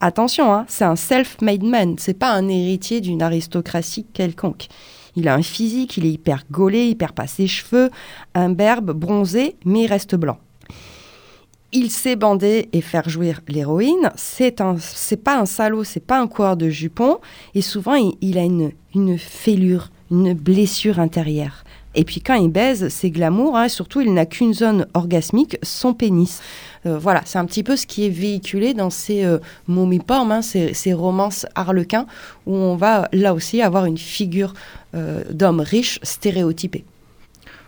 [0.00, 4.66] Attention, hein, c'est un self-made man, c'est pas un héritier d'une aristocratie quelconque.
[5.14, 7.90] Il a un physique, il est hyper gaulé, il perd pas ses cheveux,
[8.34, 10.38] imberbe, bronzé, mais il reste blanc.
[11.72, 14.10] Il sait bander et faire jouir l'héroïne.
[14.16, 17.18] C'est un, c'est pas un salaud, c'est pas un coureur de jupons.
[17.54, 21.64] Et souvent, il, a une, une fêlure, une blessure intérieure.
[21.94, 23.56] Et puis quand il baise, c'est glamour.
[23.56, 26.40] Hein, surtout, il n'a qu'une zone orgasmique, son pénis.
[26.86, 30.72] Euh, voilà, c'est un petit peu ce qui est véhiculé dans ces euh, hein, ces,
[30.72, 32.06] ces, romances harlequins,
[32.46, 34.54] où on va là aussi avoir une figure
[34.94, 36.84] euh, d'homme riche stéréotypé.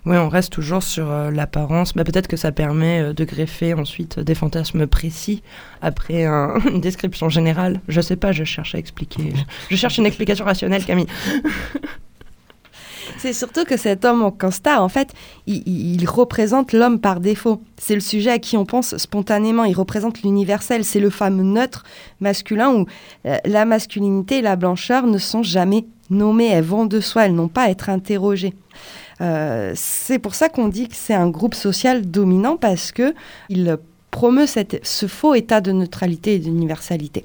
[0.04, 1.94] Oui, on reste toujours sur euh, l'apparence.
[1.94, 5.42] mais Peut-être que ça permet de greffer ensuite des fantasmes précis
[5.80, 6.24] après
[6.70, 7.80] une description générale.
[7.88, 9.32] Je sais pas, je cherche à expliquer.
[9.70, 11.06] Je cherche une explication rationnelle, Camille.
[13.18, 15.12] C'est surtout que cet homme en costard, en fait,
[15.46, 17.62] il, représente l'homme par défaut.
[17.78, 19.64] C'est le sujet à qui on pense spontanément.
[19.64, 20.84] Il représente l'universel.
[20.84, 21.84] C'est le fameux neutre
[22.20, 22.86] masculin où
[23.26, 26.48] euh, la masculinité et la blancheur ne sont jamais nommées.
[26.48, 27.26] Elles vont de soi.
[27.26, 28.54] Elles n'ont pas à être interrogées.
[29.22, 33.14] Euh, c'est pour ça qu'on dit que c'est un groupe social dominant parce que
[33.48, 33.76] il
[34.10, 37.24] promeut ce faux état de neutralité et d'universalité.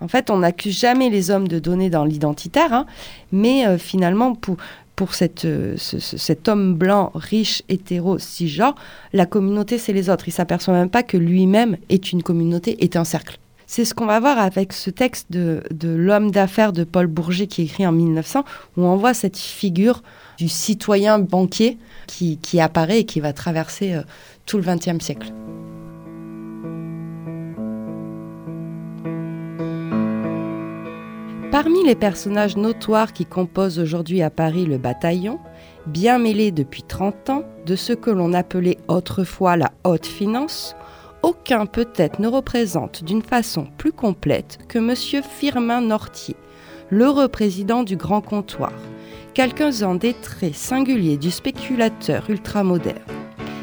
[0.00, 2.86] En fait, on n'accuse jamais les hommes de donner dans l'identitaire, hein,
[3.32, 4.56] mais euh, finalement, pour,
[5.44, 8.74] euh, cet homme blanc, riche, hétéro, cisgenre,
[9.12, 10.28] la communauté, c'est les autres.
[10.28, 13.38] Il s'aperçoit même pas que lui-même est une communauté, est un cercle.
[13.66, 17.62] C'est ce qu'on va voir avec ce texte de, L'homme d'affaires de Paul Bourget qui
[17.62, 18.44] est écrit en 1900,
[18.76, 20.02] où on voit cette figure
[20.40, 21.76] du citoyen banquier
[22.06, 24.00] qui, apparaît et qui va traverser euh,
[24.46, 25.34] tout le XXe siècle.
[31.52, 35.38] Parmi les personnages notoires qui composent aujourd'hui à Paris le bataillon,
[35.86, 40.74] bien mêlés depuis 30 ans de ce que l'on appelait autrefois la haute finance,
[41.22, 45.22] aucun peut-être ne représente d'une façon plus complète que M.
[45.22, 46.36] Firmin Nortier,
[46.88, 48.72] l'heureux président du Grand Comptoir,
[49.34, 52.98] quelques-uns des traits singuliers du spéculateur ultramoderne.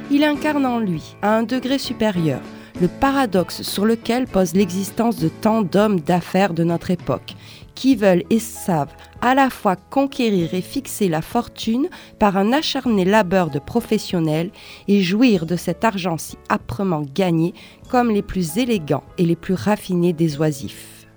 [0.09, 2.39] Il incarne en lui, à un degré supérieur,
[2.79, 7.33] le paradoxe sur lequel pose l'existence de tant d'hommes d'affaires de notre époque,
[7.75, 13.03] qui veulent et savent à la fois conquérir et fixer la fortune par un acharné
[13.03, 14.51] labeur de professionnels
[14.87, 17.53] et jouir de cet argent si âprement gagné
[17.89, 21.07] comme les plus élégants et les plus raffinés des oisifs.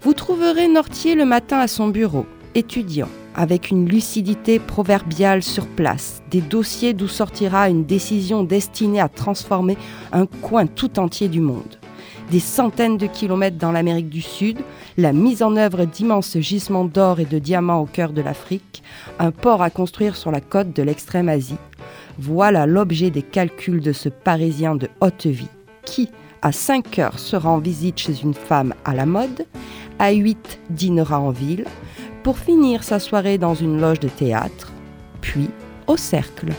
[0.00, 6.22] Vous trouverez Nortier le matin à son bureau, étudiant, avec une lucidité proverbiale sur place,
[6.30, 9.76] des dossiers d'où sortira une décision destinée à transformer
[10.12, 11.78] un coin tout entier du monde
[12.32, 14.56] des centaines de kilomètres dans l'Amérique du Sud,
[14.96, 18.82] la mise en œuvre d'immenses gisements d'or et de diamants au cœur de l'Afrique,
[19.18, 21.58] un port à construire sur la côte de l'extrême Asie.
[22.18, 25.50] Voilà l'objet des calculs de ce Parisien de haute vie
[25.84, 26.08] qui,
[26.40, 29.46] à 5 heures, sera en visite chez une femme à la mode,
[29.98, 31.66] à 8 dînera en ville,
[32.22, 34.72] pour finir sa soirée dans une loge de théâtre,
[35.20, 35.50] puis
[35.86, 36.52] au cercle.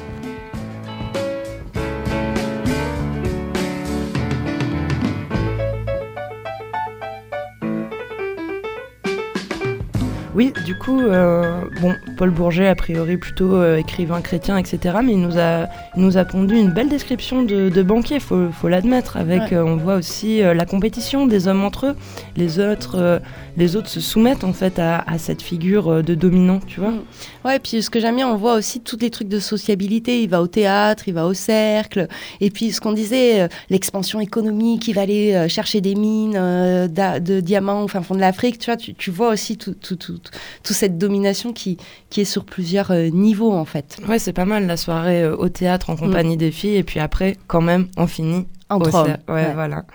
[10.35, 15.13] Oui, du coup, euh, bon, Paul Bourget, a priori plutôt euh, écrivain chrétien, etc., mais
[15.13, 19.15] il nous a, nous a pondu une belle description de, de banquier, faut, faut l'admettre.
[19.17, 21.95] Avec, euh, on voit aussi la compétition des hommes entre eux.
[22.35, 23.21] Les autres,
[23.57, 26.91] les autres se soumettent en fait à, cette figure de dominant, tu vois.
[26.91, 27.03] Mm.
[27.45, 30.23] Ouais, puis ce que j'aime bien, on voit aussi tous les trucs de sociabilité.
[30.23, 32.07] Il va au théâtre, il va au cercle,
[32.41, 37.83] et puis ce qu'on disait, l'expansion économique, il va aller chercher des mines de diamants
[37.83, 38.59] au fin fond de l'Afrique.
[38.59, 40.19] Tu vois, tu, tu vois aussi tout, tout, tout
[40.63, 41.77] toute cette domination qui,
[42.09, 43.97] qui est sur plusieurs euh, niveaux en fait.
[44.07, 46.39] Ouais, c'est pas mal la soirée euh, au théâtre en compagnie mm.
[46.39, 49.17] des filles et puis après, quand même, on finit entre hommes.
[49.27, 49.85] ouais, voilà.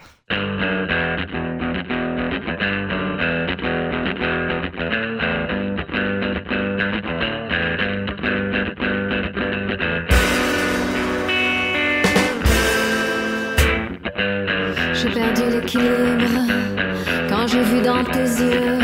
[15.75, 18.79] Quand j'ai vu dans tes yeux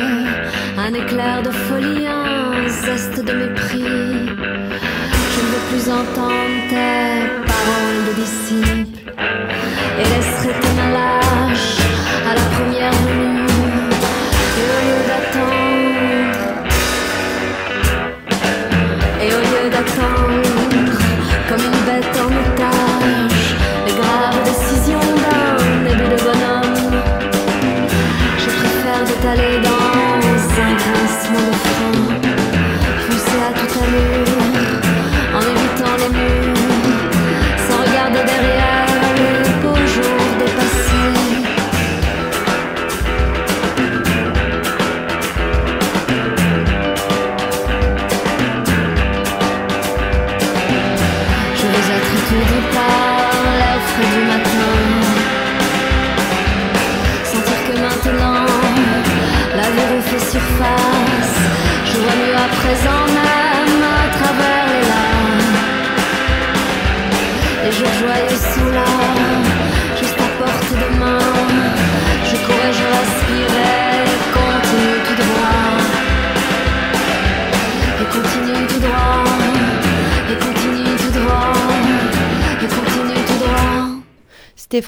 [0.76, 3.85] un éclair de folie, un zeste de mépris.
[5.32, 8.73] Je ne veux plus entendre tes paroles de disciple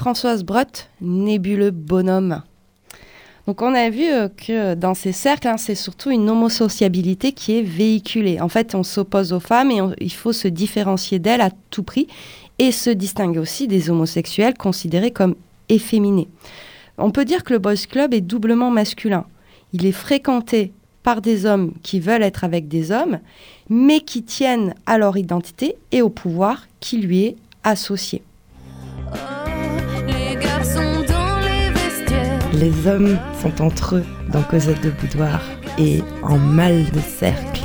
[0.07, 2.41] Françoise Brott, nébuleux bonhomme.
[3.49, 7.59] Donc on a vu euh, que dans ces cercles, hein, c'est surtout une homosociabilité qui
[7.59, 8.41] est véhiculée.
[8.41, 12.07] En fait, on s'oppose aux femmes et il faut se différencier d'elles à tout prix
[12.61, 15.35] et se distinguer aussi des homosexuels considérés comme
[15.69, 16.29] efféminés.
[16.99, 19.25] On peut dire que le Boys Club est doublement masculin.
[19.73, 23.19] Il est fréquenté par des hommes qui veulent être avec des hommes,
[23.69, 28.23] mais qui tiennent à leur identité et au pouvoir qui lui est associé.
[29.13, 29.46] Les
[32.59, 35.43] Les hommes sont entre eux dans Cosette de Boudoir
[35.79, 37.61] et en mal de cercle.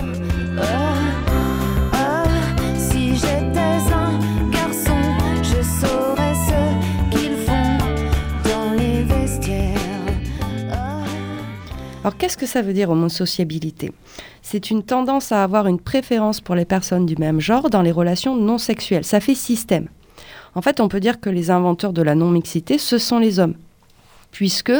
[8.43, 9.79] Dans les vestiaires.
[12.03, 13.93] Alors qu'est-ce que ça veut dire homosociabilité
[14.41, 17.93] C'est une tendance à avoir une préférence pour les personnes du même genre dans les
[17.93, 19.05] relations non sexuelles.
[19.05, 19.87] Ça fait système.
[20.53, 23.55] En fait, on peut dire que les inventeurs de la non-mixité, ce sont les hommes.
[24.31, 24.71] Puisque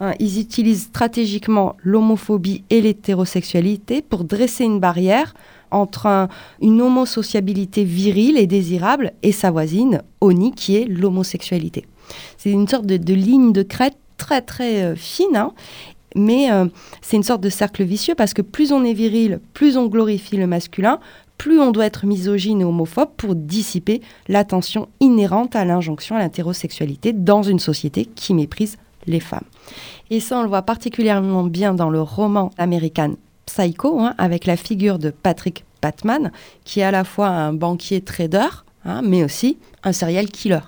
[0.00, 5.34] hein, ils utilisent stratégiquement l'homophobie et l'hétérosexualité pour dresser une barrière
[5.70, 6.28] entre un-
[6.60, 11.84] une homosociabilité virile et désirable et sa voisine, ONI, qui est l'homosexualité.
[12.36, 15.52] C'est une sorte de, ligne de crête très très euh, fine, hein,
[16.14, 16.66] mais euh,
[17.02, 20.36] c'est une sorte de cercle vicieux parce que plus on est viril, plus on glorifie
[20.36, 20.98] le masculin,
[21.36, 27.12] plus on doit être misogyne et homophobe pour dissiper l'attention inhérente à l'injonction à l'hétérosexualité
[27.12, 29.44] dans une société qui méprise les femmes.
[30.10, 33.14] Et ça, on le voit particulièrement bien dans le roman American
[33.46, 36.32] Psycho, hein, avec la figure de Patrick Batman,
[36.64, 38.48] qui est à la fois un banquier trader,
[38.84, 40.60] hein, mais aussi un serial killer.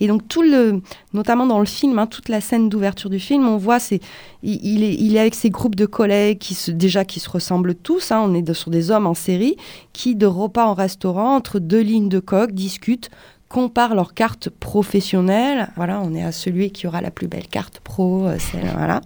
[0.00, 0.80] Et donc tout le,
[1.12, 4.00] notamment dans le film, hein, toute la scène d'ouverture du film, on voit c'est,
[4.42, 7.74] il, est, il est avec ses groupes de collègues qui se, déjà qui se ressemblent
[7.74, 8.12] tous.
[8.12, 9.56] on est sur des hommes en série
[9.92, 13.10] qui de repas en restaurant entre deux lignes de coq discutent,
[13.48, 15.68] comparent leurs cartes professionnelles.
[15.76, 18.26] Voilà, on est à celui qui aura la plus belle carte pro.
[18.26, 18.36] euh,
[18.76, 19.00] voilà.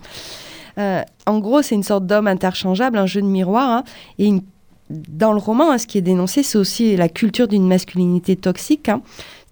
[0.78, 3.68] Euh, en gros, c'est une sorte d'homme interchangeable, un jeu de miroir.
[3.70, 3.84] hein,
[4.18, 4.32] et
[4.90, 8.88] dans le roman, hein, ce qui est dénoncé, c'est aussi la culture d'une masculinité toxique.
[8.88, 9.02] hein.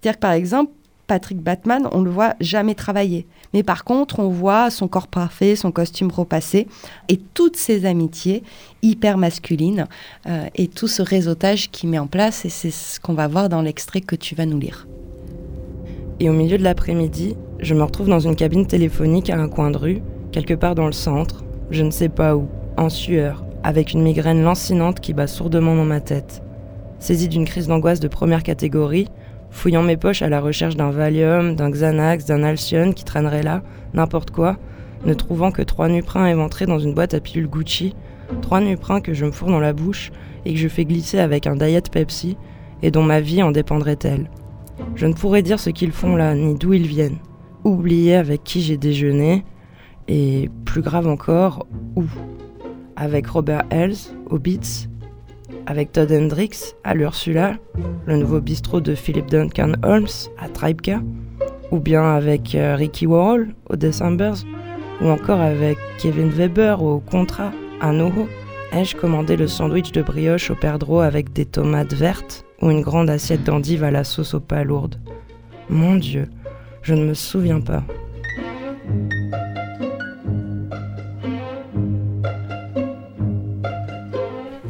[0.01, 0.71] C'est-à-dire que par exemple,
[1.07, 3.25] Patrick Batman, on le voit jamais travailler.
[3.53, 6.67] Mais par contre, on voit son corps parfait, son costume repassé
[7.09, 8.43] et toutes ses amitiés
[8.81, 9.87] hyper masculines
[10.27, 12.45] euh, et tout ce réseautage qu'il met en place.
[12.45, 14.87] Et c'est ce qu'on va voir dans l'extrait que tu vas nous lire.
[16.19, 19.71] Et au milieu de l'après-midi, je me retrouve dans une cabine téléphonique à un coin
[19.71, 22.47] de rue, quelque part dans le centre, je ne sais pas où,
[22.77, 26.43] en sueur, avec une migraine lancinante qui bat sourdement dans ma tête.
[26.99, 29.07] Saisi d'une crise d'angoisse de première catégorie,
[29.51, 33.61] fouillant mes poches à la recherche d'un Valium, d'un Xanax, d'un Alcyon qui traînerait là,
[33.93, 34.57] n'importe quoi,
[35.05, 37.95] ne trouvant que trois nuprins éventrés dans une boîte à pilules Gucci,
[38.41, 40.11] trois nuprins que je me fourre dans la bouche
[40.45, 42.37] et que je fais glisser avec un Diet Pepsi,
[42.81, 44.29] et dont ma vie en dépendrait-elle.
[44.95, 47.19] Je ne pourrais dire ce qu'ils font là, ni d'où ils viennent.
[47.63, 49.43] Oublier avec qui j'ai déjeuné,
[50.07, 52.05] et plus grave encore, où.
[52.95, 53.97] Avec Robert Ells,
[54.29, 54.87] au Beats,
[55.65, 57.55] avec Todd Hendricks, à l'Ursula,
[58.05, 60.07] le nouveau bistrot de Philip Duncan Holmes,
[60.39, 61.01] à Tribeka,
[61.71, 64.45] ou bien avec euh, Ricky Warhol, au Decembers,
[65.01, 68.27] ou encore avec Kevin Weber, au Contra, à Noho.
[68.73, 73.09] Ai-je commandé le sandwich de brioche au perdreau avec des tomates vertes ou une grande
[73.09, 74.99] assiette d'endives à la sauce aux palourdes?
[75.69, 76.29] Mon Dieu,
[76.81, 77.83] je ne me souviens pas.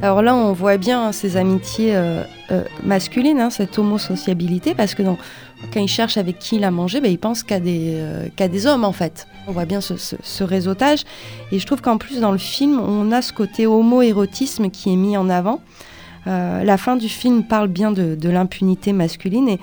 [0.03, 5.03] Alors là, on voit bien ces amitiés euh, euh, masculines, hein, cette homosociabilité, parce que
[5.03, 8.65] quand il cherche avec qui il a mangé, ben, il pense qu'à des, euh, des
[8.65, 9.27] hommes, en fait.
[9.47, 11.03] On voit bien ce, réseautage.
[11.51, 14.95] Et je trouve qu'en plus, dans le film, on a ce côté homo-érotisme qui est
[14.95, 15.61] mis en avant.
[16.25, 19.49] La fin du film parle bien de, l'impunité masculine.
[19.49, 19.59] Et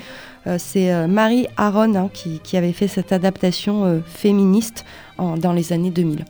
[0.58, 4.84] c'est Marie Aron hein, qui, avait fait cette adaptation féministe
[5.18, 6.24] dans les années 2000.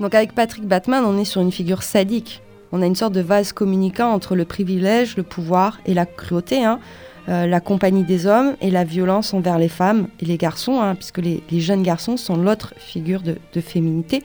[0.00, 2.42] Donc avec Patrick Batman, on est sur une figure sadique.
[2.72, 6.64] On a une sorte de vase communicant entre le privilège, le pouvoir et la cruauté,
[6.64, 6.80] hein.
[7.28, 10.96] Euh, la compagnie des hommes et la violence envers les femmes et les garçons, hein,
[10.96, 14.24] puisque les, les jeunes garçons sont l'autre figure de, de féminité.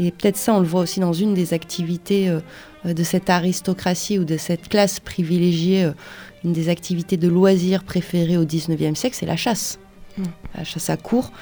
[0.00, 2.40] Et peut-être ça, on le voit aussi dans une des activités euh,
[2.86, 5.92] euh, de cette aristocratie ou de cette classe privilégiée, euh,
[6.42, 9.78] une des activités de loisirs préférées au 19e siècle, c'est la chasse.
[10.16, 10.22] Mm.
[10.56, 11.32] La chasse à court.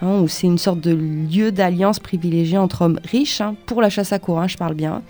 [0.00, 3.90] hein, où c'est une sorte de lieu d'alliance privilégié entre hommes riches, hein, pour la
[3.90, 5.02] chasse à cour, hein, je parle bien,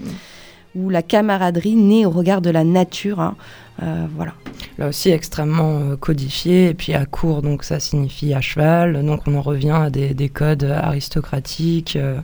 [0.76, 3.20] où la camaraderie naît au regard de la nature.
[3.20, 3.34] hein.
[3.82, 4.32] Euh, voilà.
[4.78, 9.22] Là aussi extrêmement euh, codifié, et puis à court, donc ça signifie à cheval, donc
[9.26, 12.18] on en revient à des, des codes aristocratiques euh,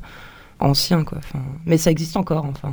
[0.60, 1.18] anciens, quoi.
[1.18, 2.72] Enfin, mais ça existe encore, enfin.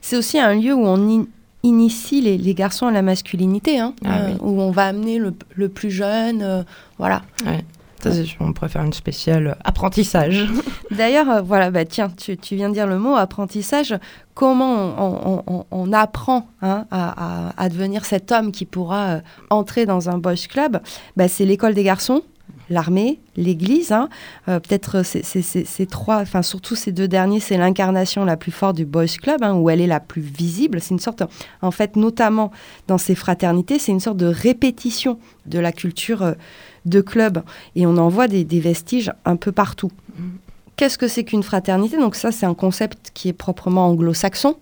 [0.00, 1.26] C'est aussi un lieu où on in-
[1.64, 4.38] initie les, les garçons à la masculinité, hein, Ah euh, oui.
[4.40, 6.64] où on va amener le, le plus jeune,
[6.98, 7.22] voilà.
[8.40, 10.46] On pourrait faire une spéciale apprentissage.
[10.90, 13.94] D'ailleurs, euh, voilà, bah, tiens, tu, viens de dire le mot apprentissage.
[14.34, 20.34] Comment on, apprend hein, à, devenir cet homme qui pourra euh, entrer dans un boys
[20.48, 20.80] club?
[21.16, 22.22] Bah, C'est l'école des garçons,
[22.68, 23.92] l'armée, l'église.
[23.92, 24.10] hein.
[24.48, 28.84] Euh, Peut-être ces- trois, enfin surtout ces deux derniers, c'est l'incarnation la plus forte du
[28.84, 30.80] boys club, hein, où elle est la plus visible.
[30.82, 31.22] C'est une sorte,
[31.62, 32.50] en fait, notamment
[32.88, 36.34] dans ces fraternités, c'est une sorte de répétition de la culture
[36.86, 37.42] de club.
[37.74, 39.92] Et on en voit des, des vestiges un peu partout.
[40.76, 41.96] Qu'est-ce que c'est qu'une fraternité?
[41.98, 44.56] Donc ça, c'est un concept qui est proprement anglo-saxon.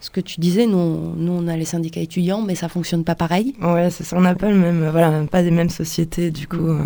[0.00, 3.14] Ce que tu disais, nous, nous, on a les syndicats étudiants, mais ça fonctionne pas
[3.14, 3.54] pareil.
[3.60, 6.46] Ouais, c'est ça, on n'a pas le même, euh, voilà, pas des mêmes sociétés, du
[6.46, 6.68] coup.
[6.68, 6.78] euh.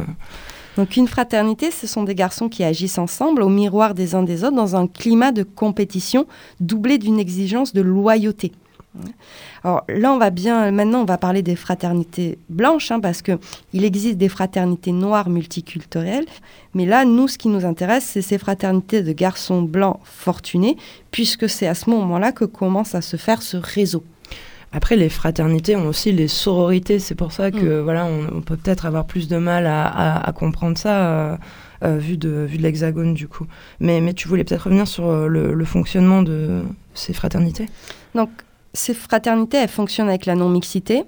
[0.79, 4.45] Donc une fraternité, ce sont des garçons qui agissent ensemble au miroir des uns des
[4.45, 6.27] autres dans un climat de compétition
[6.61, 8.53] doublé d'une exigence de loyauté.
[9.65, 10.71] Alors là, on va bien.
[10.71, 13.39] Maintenant, on va parler des fraternités blanches, hein, parce que
[13.73, 16.27] il existe des fraternités noires multiculturelles.
[16.75, 20.77] Mais là, nous, ce qui nous intéresse, c'est ces fraternités de garçons blancs fortunés,
[21.11, 24.05] puisque c'est à ce moment-là que commence à se faire ce réseau.
[24.75, 26.99] Après, les fraternités ont aussi les sororités.
[26.99, 30.29] C'est pour ça que voilà, on, on peut peut-être avoir plus de mal à, à-
[30.29, 31.37] à comprendre ça euh,
[31.85, 33.47] euh, vu de, vu de l'hexagone, du coup.
[33.81, 36.63] Mais, mais tu voulais peut-être revenir sur euh, le, le fonctionnement de
[36.95, 37.69] ces fraternités?
[38.15, 38.31] Donc,
[38.75, 41.05] ces fraternités, elles fonctionnent avec la non-mixité,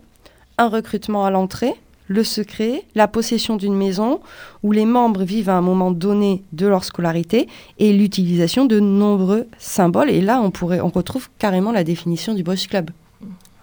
[0.58, 1.74] un recrutement à l'entrée,
[2.06, 4.20] le secret, la possession d'une maison
[4.62, 7.48] où les membres vivent à un moment donné de leur scolarité
[7.78, 10.10] et l'utilisation de nombreux symboles.
[10.10, 12.90] Et là, on, pourrait, on retrouve carrément la définition du Boys Club.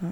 [0.04, 0.12] Hein.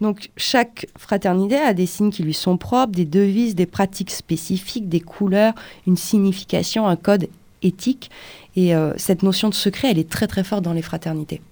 [0.00, 4.88] Donc, chaque fraternité a des signes qui lui sont propres, des devises, des pratiques spécifiques,
[4.88, 5.52] des couleurs,
[5.86, 7.28] une signification, un code
[7.60, 8.10] éthique.
[8.56, 11.42] Et euh, cette notion de secret, elle est très très forte dans les fraternités.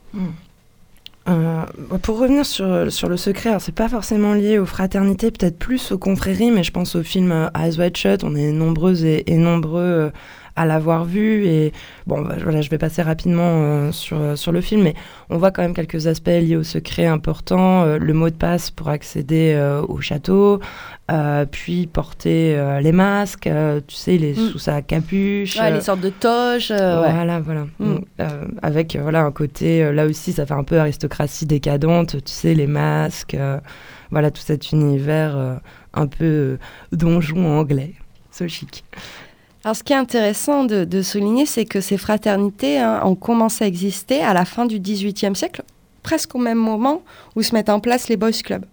[1.29, 1.65] Euh,
[2.03, 5.99] pour revenir sur, sur le secret, c'est pas forcément lié aux fraternités, peut-être plus aux
[5.99, 9.37] confréries, mais je pense au film euh, Eyes Wide Shut, on est nombreuses et, et
[9.37, 10.11] nombreux euh,
[10.59, 11.47] à l'avoir vu.
[11.47, 11.73] Et
[12.07, 14.95] bon, bah, voilà, je vais passer rapidement euh, sur, euh, sur le film, mais
[15.31, 17.85] on voit quand même quelques aspects liés au secret importants.
[17.85, 20.61] euh, le mot de passe pour accéder euh, au château,
[21.51, 23.49] puis porter les masques,
[23.87, 24.51] tu sais, les Mm.
[24.51, 25.59] sous sa capuche.
[25.59, 26.71] Ouais, les sortes de toges.
[26.71, 26.77] ouais.
[26.79, 27.65] voilà, voilà.
[27.79, 27.95] Mm.
[27.95, 28.05] Donc,
[28.63, 32.67] avec voilà un côté, là aussi, ça fait un peu aristocratie décadente, tu sais, les
[32.67, 33.37] masques,
[34.11, 35.59] voilà, tout cet univers
[35.95, 36.59] un peu
[36.93, 37.95] donjon anglais.
[38.31, 38.85] So chic.
[39.69, 43.67] Alors, ce qui est intéressant de, souligner, c'est que ces fraternités hein, ont commencé à
[43.67, 45.63] exister à la fin du XVIIIe siècle,
[46.03, 47.03] presque au même moment
[47.37, 48.65] où se mettent en place les boys clubs.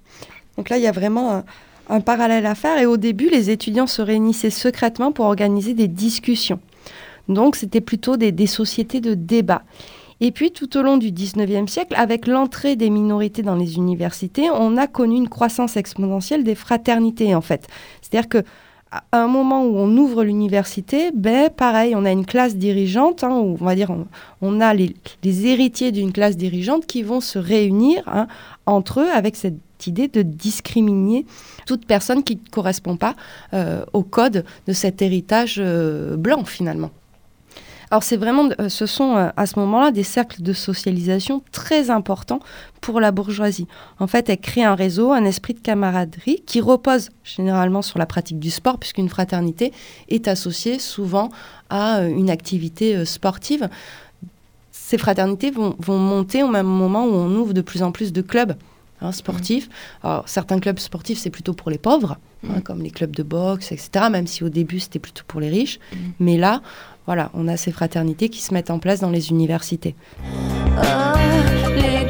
[0.56, 1.44] Donc là, il y a vraiment
[1.90, 2.78] un, parallèle à faire.
[2.78, 6.62] Et au début, les étudiants se réunissaient secrètement pour organiser des discussions.
[7.28, 9.64] Donc, c'était plutôt des sociétés de débat.
[10.22, 14.50] Et puis, tout au long du XIXe siècle, avec l'entrée des minorités dans les universités,
[14.50, 17.68] on a connu une croissance exponentielle des fraternités, en fait.
[18.02, 18.44] C'est-à-dire que
[19.12, 23.30] à un moment où on ouvre l'université, ben pareil, on a une classe dirigeante, hein,
[23.30, 23.92] on va dire,
[24.42, 28.28] on, a les, les héritiers d'une classe dirigeante qui vont se réunir hein,
[28.66, 29.56] entre eux avec cette
[29.88, 31.26] idée de discriminer
[31.66, 33.16] toute personne qui ne correspond pas
[33.54, 36.92] euh, au code de cet héritage euh, blanc finalement.
[37.92, 41.90] Alors c'est vraiment, euh, ce sont euh, à ce moment-là des cercles de socialisation très
[41.90, 42.40] importants
[42.82, 43.68] pour la bourgeoisie.
[44.00, 48.06] En fait, elle crée un réseau, un esprit de camaraderie qui repose généralement sur la
[48.06, 49.72] pratique du sport, puisqu'une fraternité
[50.10, 51.30] est associée souvent
[51.70, 53.70] à euh, une activité sportive.
[54.72, 58.14] Ces fraternités vont, vont monter au même moment où on ouvre de plus en plus
[58.14, 58.54] de clubs
[59.02, 59.70] hein, sportifs.
[60.04, 62.18] Alors, certains clubs sportifs, c'est plutôt pour les pauvres,
[62.48, 65.50] hein, comme les clubs de boxe, etc., même si au début, c'était plutôt pour les
[65.50, 65.80] riches.
[66.20, 66.62] Mais là,
[67.06, 69.96] voilà, on a ces fraternités qui se mettent en place dans les universités.
[71.76, 72.05] Les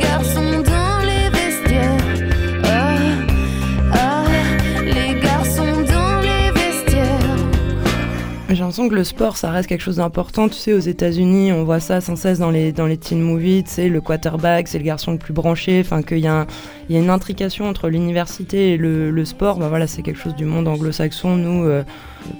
[8.55, 10.47] J'ai l'impression que le sport, ça reste quelque chose d'important.
[10.47, 13.63] Tu sais, aux États-Unis, on voit ça sans cesse dans les, dans les teen movies.
[13.65, 15.81] Tu sais, le quarterback, c'est le garçon le plus branché.
[15.81, 16.47] Enfin, qu'il y, a un-
[16.89, 19.59] il y a une intrication entre l'université et le, le sport.
[19.59, 21.35] Bah, voilà, c'est quelque chose du monde anglo-saxon.
[21.35, 21.83] Nous, euh,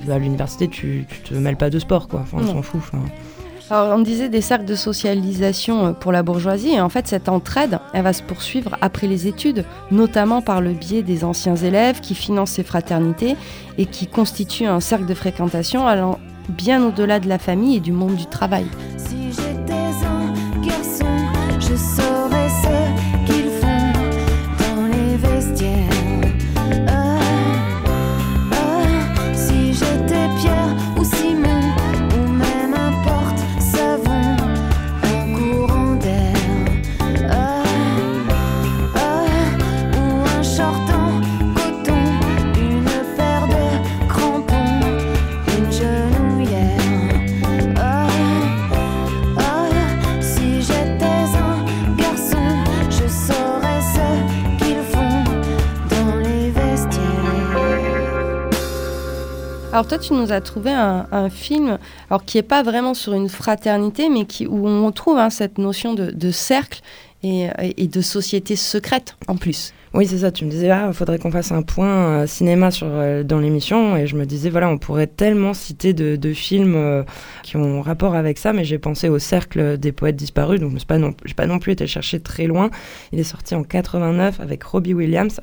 [0.09, 2.21] à l'université, tu, tu te mêles pas de sport, quoi.
[2.21, 2.81] Enfin, on s'en fout.
[3.71, 7.79] On disait des cercles de socialisation euh, pour la bourgeoisie, et en fait, cette entraide,
[7.93, 12.51] va se poursuivre après les études, notamment par le biais des anciens élèves qui financent
[12.51, 13.35] ces fraternités
[13.77, 17.91] et qui constituent un cercle de fréquentation allant bien au-delà de la famille et du
[17.91, 18.65] monde du travail.
[59.75, 61.79] Alors toi, tu nous as trouvé un, film,
[62.25, 65.93] qui est pas vraiment sur une fraternité, mais qui, où on retrouve hein, cette notion
[65.93, 66.79] de cercle
[67.25, 69.73] et, et de société secrète en plus.
[69.95, 70.31] Oui, c'est ça.
[70.31, 73.95] Tu me disais, ah, faudrait qu'on fasse un point euh, cinéma euh, dans l'émission.
[73.95, 77.03] Et je me disais, voilà, on pourrait tellement citer de, films euh,
[77.43, 78.51] qui ont rapport avec ça.
[78.51, 80.59] Mais j'ai pensé au Cercle des poètes disparus.
[80.59, 82.71] Donc, je n'ai pas, non, plus été chercher très loin.
[83.13, 85.39] Il est sorti en 89 avec Robbie Williams.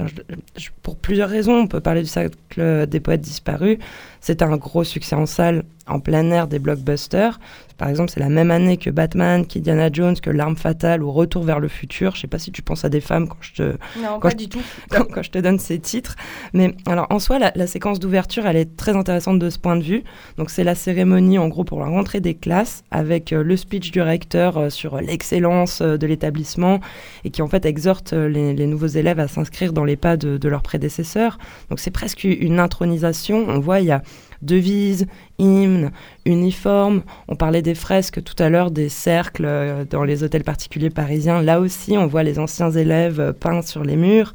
[0.82, 3.78] Pour plusieurs raisons, on peut parler du Cercle des poètes disparus.
[4.20, 7.38] C'était un gros succès en salle, en plein air des blockbusters.
[7.82, 11.42] Par exemple, c'est la même année que Batman, qu'Indiana Jones, que L'Arme Fatale ou Retour
[11.42, 12.14] vers le futur.
[12.14, 13.62] Je sais pas si tu penses à des femmes quand je te,
[14.00, 14.62] Non, pas du tout.
[14.90, 16.14] quand, quand je te donne ces titres.
[16.52, 19.76] Mais alors, en soi, la, la séquence d'ouverture, elle est très intéressante de ce point
[19.76, 20.04] de vue.
[20.36, 23.90] Donc, c'est la cérémonie, en gros, pour la rentrée des classes, avec euh, le speech
[23.90, 26.78] du recteur euh, sur l'excellence euh, de l'établissement
[27.24, 30.36] et qui, en fait, exhorte les, les nouveaux élèves à s'inscrire dans les pas de,
[30.36, 31.38] de leurs prédécesseurs.
[31.68, 33.44] Donc, c'est presque une intronisation.
[33.48, 34.02] On voit, il y a
[34.42, 35.06] devises,
[35.38, 35.90] hymnes,
[36.26, 37.02] uniformes.
[37.28, 41.42] On parlait des fresques tout à l'heure, des cercles euh, dans les hôtels particuliers parisiens.
[41.42, 44.32] Là aussi, on voit les anciens élèves euh, peints sur les murs.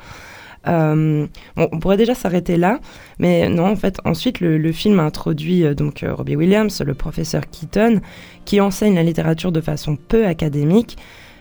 [0.68, 2.80] Euh, on pourrait déjà s'arrêter là,
[3.20, 8.02] mais non, en fait, ensuite, le, film introduit donc Robbie Williams, le professeur Keaton,
[8.44, 10.98] qui enseigne la littérature de façon peu académique,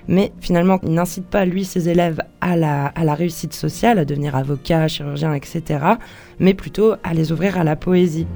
[0.08, 4.04] mais finalement, il n'incite pas, lui, ses élèves à la, à la réussite sociale, à
[4.04, 5.62] devenir avocat, chirurgien, etc.,
[6.38, 8.26] mais plutôt à les ouvrir à la poésie.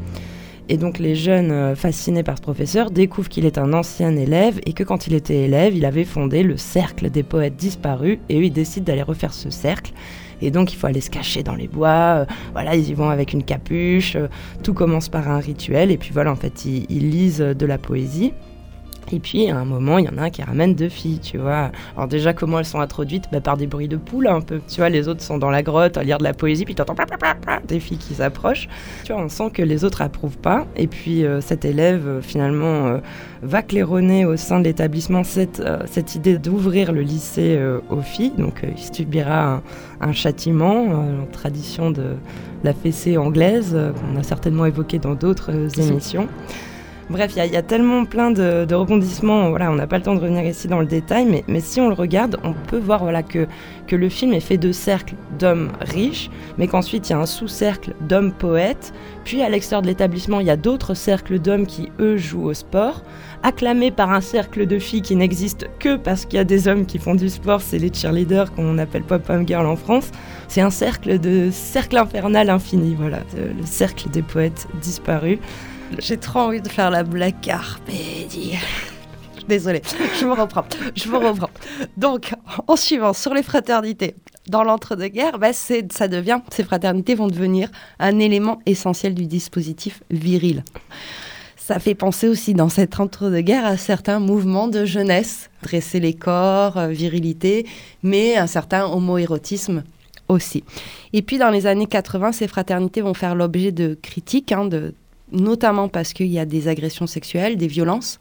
[0.73, 4.61] Et donc les jeunes euh, fascinés par ce professeur découvrent qu'il est un ancien élève
[4.67, 8.39] et que quand il était élève, il avait fondé le cercle des poètes disparus et
[8.39, 9.93] eux ils décident d'aller refaire ce cercle.
[10.41, 13.11] Et donc il faut aller se cacher dans les bois, euh, voilà, ils y vont
[13.11, 14.29] avec une capuche, euh,
[14.63, 17.77] tout commence par un rituel et puis voilà, en fait ils, ils lisent de la
[17.77, 18.33] poésie.
[19.13, 21.39] Et puis à un moment, il y en a un qui ramène deux filles, tu
[21.39, 21.71] vois.
[21.97, 23.25] Alors déjà, comment elles sont introduites?
[23.33, 24.61] Bah, Par des bruits de poules un peu.
[24.69, 26.95] Tu vois, les autres sont dans la grotte à lire de la poésie, puis t'entends
[26.95, 28.69] pla, pla des filles qui s'approchent.
[29.05, 30.67] Tu vois, on sent que les autres approuvent pas.
[30.77, 32.99] Et puis euh, cet élève, euh, finalement, euh,
[33.43, 38.35] va claironner au sein de l'établissement cette, cette idée d'ouvrir le lycée aux filles.
[38.37, 39.63] Donc il subira un,
[40.03, 42.17] un châtiment, en tradition de
[42.63, 46.29] la fessée anglaise, qu'on a certainement évoqué dans d'autres émissions.
[47.11, 50.21] Bref, il y, a- tellement plein de, rebondissements, voilà, on n'a pas le temps de
[50.21, 53.49] revenir ici dans le détail, mais, si on le regarde, on peut voir que,
[53.97, 57.95] le film est fait de cercles d'hommes riches, mais qu'ensuite il y a un sous-cercle
[58.01, 58.93] d'hommes poètes,
[59.25, 62.55] puis à l'extérieur de l'établissement, il y a d'autres cercles d'hommes qui, eux, jouent au
[62.55, 63.03] sport,
[63.43, 66.87] acclamés par un cercle de filles qui n'existe que parce qu'il y a des hommes
[66.87, 70.13] qui font du sport, c'est les cheerleaders qu'on appelle pop-up girl en France.
[70.47, 75.39] C'est un cercle de cercle infernal infini, voilà, le cercle des poètes disparus.
[75.99, 77.83] J'ai trop envie de faire la blague Carpe.
[79.49, 79.83] Désolée,
[80.21, 80.65] je me reprends.
[80.95, 81.51] Je me reprends.
[81.97, 82.33] Donc,
[82.69, 84.15] en suivant sur les fraternités,
[84.49, 90.63] dans l'entre-deux-guerres, bah, ça devient, ces fraternités vont devenir un élément essentiel du dispositif viril.
[91.57, 96.77] Ça fait penser aussi dans cette entre-deux-guerres à certains mouvements de jeunesse, dresser les corps,
[96.79, 97.67] euh, virilité,
[98.03, 99.85] mais un certain homoérotisme
[100.29, 100.65] aussi.
[101.13, 104.95] Et puis dans les années 80, ces fraternités vont faire l'objet de critiques, hein, de,
[105.33, 108.21] notamment parce qu'il y a des agressions sexuelles, des violences.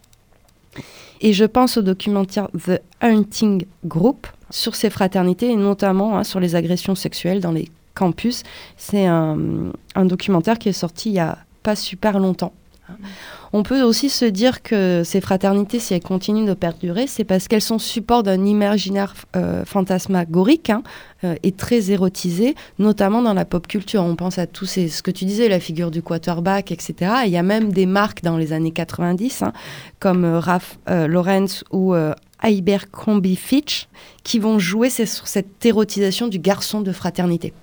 [1.22, 6.40] Et je pense au documentaire The Hunting Group sur ces fraternités et notamment hein, sur
[6.40, 8.44] les agressions sexuelles dans les campus.
[8.78, 9.38] C'est un,
[9.96, 12.54] un documentaire qui est sorti il y a pas super longtemps.
[13.52, 17.48] On peut aussi se dire que ces fraternités, si elles continuent de perdurer, c'est parce
[17.48, 20.84] qu'elles sont support d'un imaginaire euh, fantasmagorique hein,
[21.24, 24.04] euh, et très érotisé, notamment dans la pop culture.
[24.04, 26.94] On pense à tout ces, ce que tu disais, la figure du quarterback, etc.
[27.24, 29.54] Et il y a même des marques dans les années 90, hein,
[30.00, 31.96] comme euh, Ralph euh, Lauren ou
[32.40, 33.88] Abercrombie Fitch,
[34.24, 37.54] qui vont jouer sur cette érotisation du garçon de fraternité.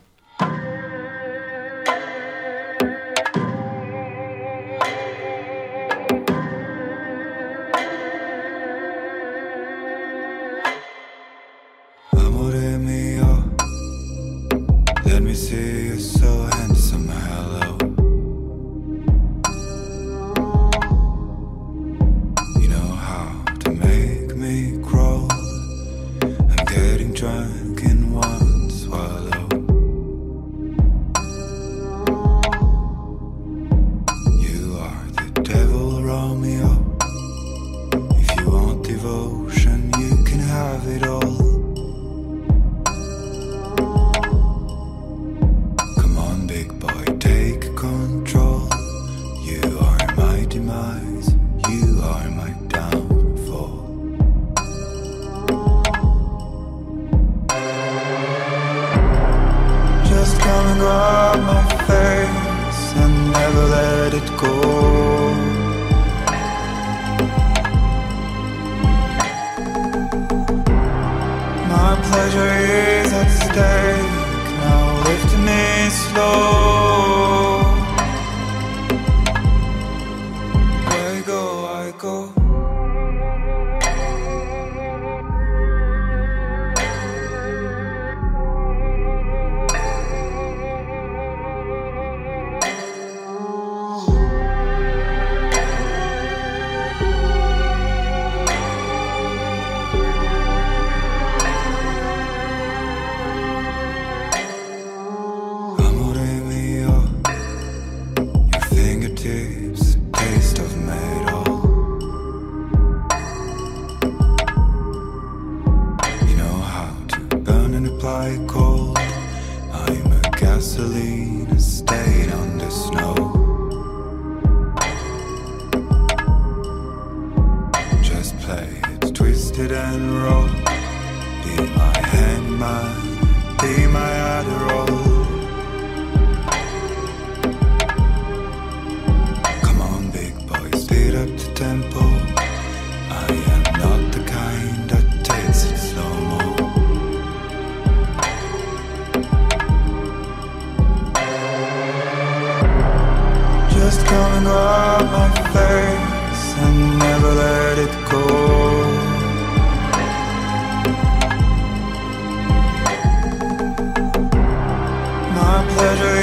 [165.76, 166.16] My pleasure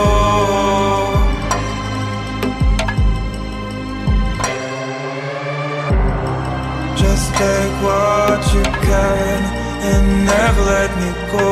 [6.97, 9.39] Just take what you can
[9.89, 11.47] and never let me go.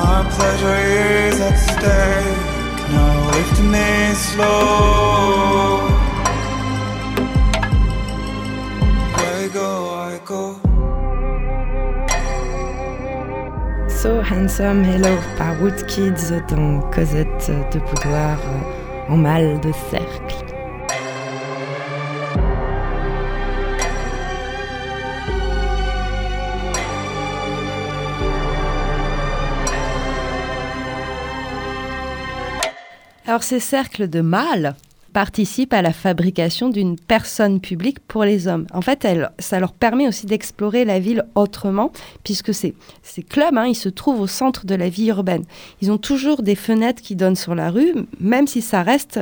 [0.00, 0.78] My pleasure
[1.28, 2.88] is at stake.
[2.90, 5.55] Now lift me slow.
[13.88, 20.36] So Handsome Hello par Woodkids dans Cosette de Boudoir euh, en mal de cercle.
[33.26, 34.76] Alors ces cercles de mâles
[35.16, 38.66] participent à la fabrication d'une personne publique pour les hommes.
[38.74, 41.90] En fait, elle- ça leur permet aussi d'explorer la ville autrement,
[42.22, 45.44] puisque ces, ces clubs, hein, ils se trouvent au centre de la vie urbaine.
[45.80, 49.18] Ils ont toujours des fenêtres qui donnent sur la rue, même si ça reste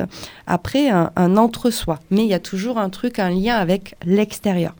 [0.47, 2.01] après un, un entre-soi.
[2.11, 4.75] Mais il y a toujours un truc, un lien avec l'extérieur.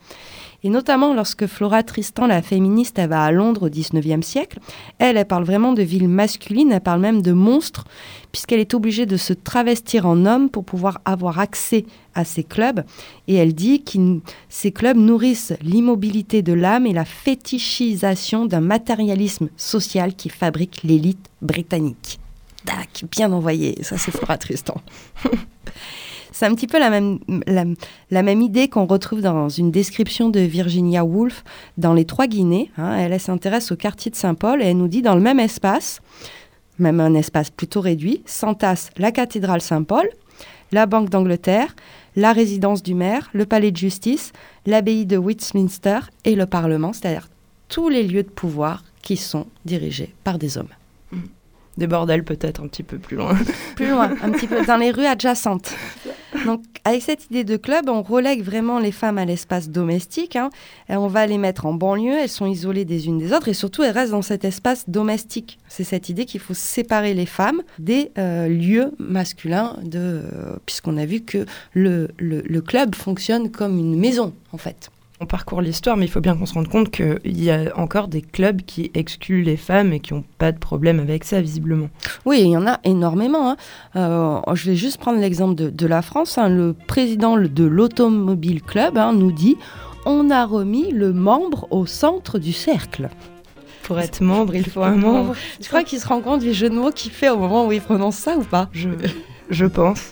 [0.66, 4.58] Et notamment lorsque Flora Tristan, la féministe, elle va à Londres au 19e siècle,
[4.98, 7.86] elle, elle parle vraiment de ville masculine, elle parle même de monstre,
[8.32, 11.86] puisqu'elle est obligée de se travestir en homme pour pouvoir avoir accès
[12.16, 12.84] à ces clubs.
[13.28, 19.50] Et elle dit que ces clubs nourrissent l'immobilité de l'âme et la fétichisation d'un matérialisme
[19.58, 22.20] social qui fabrique l'élite britannique.
[22.66, 24.82] Tac, bien envoyé, ça c'est Flora Tristan.
[26.36, 27.64] C'est un petit peu la même, la,
[28.12, 31.46] la même idée qu'on retrouve dans une description de Virginia Woolf
[31.78, 32.72] dans Les Trois Guinées.
[32.78, 32.94] hein.
[32.98, 36.02] elle elle s'intéresse au quartier de Saint-Paul et elle nous dit dans le même espace,
[36.78, 40.10] même un espace plutôt réduit, s'entassent la cathédrale Saint-Paul,
[40.74, 41.74] la Banque d'Angleterre,
[42.18, 44.34] la résidence du maire, le palais de justice,
[44.66, 47.30] l'abbaye de Westminster et le Parlement, c'est-à-dire
[47.70, 50.68] tous les lieux de pouvoir qui sont dirigés par des hommes.
[51.78, 53.38] Des bordels peut-être un petit peu plus loin.
[53.76, 55.74] Plus loin, un petit peu dans les rues adjacentes.
[56.46, 60.36] Donc, avec cette idée de club, on relègue vraiment les femmes à l'espace domestique.
[60.36, 60.50] hein,
[60.90, 62.18] et on va les mettre en banlieue.
[62.22, 63.48] Elles sont isolées des unes des autres.
[63.48, 65.58] Et surtout, elles restent dans cet espace domestique.
[65.68, 70.98] C'est cette idée qu'il faut séparer les femmes des euh, lieux masculins, de, euh, puisqu'on
[70.98, 74.90] a vu que le, le- le club fonctionne comme une maison, en fait.
[75.26, 78.08] On parcourt l'histoire, mais il faut bien qu'on se rende compte qu'il y a encore
[78.10, 81.90] des clubs qui excluent les femmes et qui n'ont pas de problème avec ça, visiblement.
[82.28, 83.50] Oui, il y en a énormément.
[83.50, 83.56] hein.
[83.96, 86.38] Euh, je vais juste prendre l'exemple de, de la France.
[86.38, 86.48] hein.
[86.48, 89.58] Le président de l'Automobile Club hein, nous dit
[90.06, 93.10] on a remis le membre au centre du cercle.
[93.82, 95.34] Pour être membre, il faut un membre.
[95.60, 97.72] Tu crois qu'il se rend compte du jeu de mots qu'il fait au moment où
[97.72, 98.90] il prononce ça ou pas Je,
[99.50, 100.12] je pense.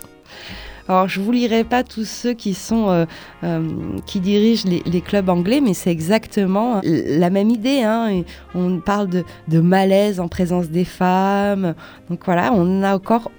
[0.90, 3.06] Alors, je vous lirai pas tous ceux qui sont euh,
[3.44, 3.62] euh,
[4.06, 7.84] qui dirigent les, les clubs anglais, mais c'est exactement la même idée.
[7.84, 8.10] hein.
[8.10, 11.74] Et On parle de, de malaise en présence des femmes.
[12.10, 13.32] Donc voilà, on a encore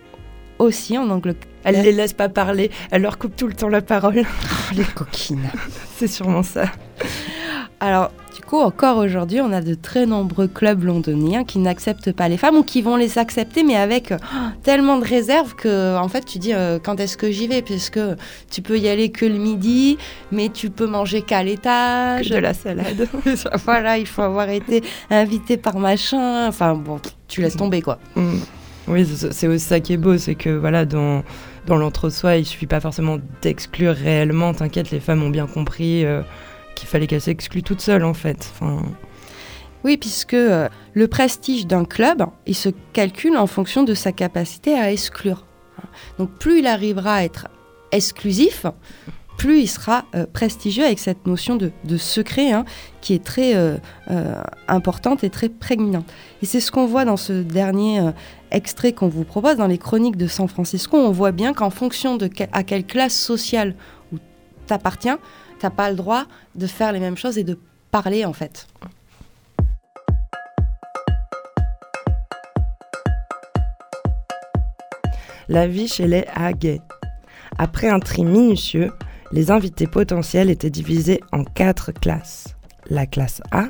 [0.58, 1.50] aussi en Angleterre.
[1.64, 4.22] Elle les laisse pas parler, elle leur coupe tout le temps la parole.
[4.24, 5.50] Oh, les coquines.
[5.96, 6.64] C'est sûrement ça.
[7.84, 12.30] Alors, du coup, encore aujourd'hui, on a de très nombreux clubs londoniens qui n'acceptent pas
[12.30, 14.16] les femmes ou qui vont les accepter, mais avec euh,
[14.62, 17.60] tellement de réserves que, en fait, tu dis euh, quand est-ce que j'y vais?
[17.60, 18.00] Puisque
[18.50, 19.98] tu peux y aller que le midi,
[20.32, 22.30] mais tu peux manger qu'à l'étage.
[22.30, 23.06] De la salade.
[23.66, 26.48] voilà, il faut avoir été invité par machin.
[26.48, 27.98] Enfin, bon, tu laisses tomber, quoi.
[28.16, 28.38] Mm.
[28.88, 31.22] Oui, c'est c'est aussi ça qui est beau, c'est que voilà, dans,
[31.66, 34.54] dans l'entre-soi, il suffit pas forcément d'exclure réellement.
[34.54, 36.22] T'inquiète, les femmes ont bien compris euh,
[36.74, 38.52] qu'il fallait qu'elles s'excluent toutes seules, en fait.
[39.84, 44.74] Oui, puisque euh, le prestige d'un club, il se calcule en fonction de sa capacité
[44.74, 45.44] à exclure.
[46.18, 47.48] Donc plus il arrivera à être
[47.92, 48.64] exclusif,
[49.36, 52.64] plus il sera euh, prestigieux avec cette notion de, secret hein,
[53.02, 53.76] qui est très euh,
[54.68, 56.10] importante et très prégnante.
[56.40, 58.00] Et c'est ce qu'on voit dans ce dernier
[58.50, 60.96] extrait qu'on vous propose, dans les chroniques de San Francisco.
[60.96, 63.74] On voit bien qu'en fonction de à quelle classe sociale
[64.12, 64.16] où
[64.66, 65.18] t'appartiens,
[65.70, 67.58] pas le droit de faire les mêmes choses et de
[67.90, 68.66] parler en fait.
[75.48, 76.80] la vie chez les Haguet.
[77.58, 78.92] Après un tri minutieux,
[79.32, 82.56] les invités potentiels étaient divisés en quatre classes.
[82.88, 83.68] La classe A,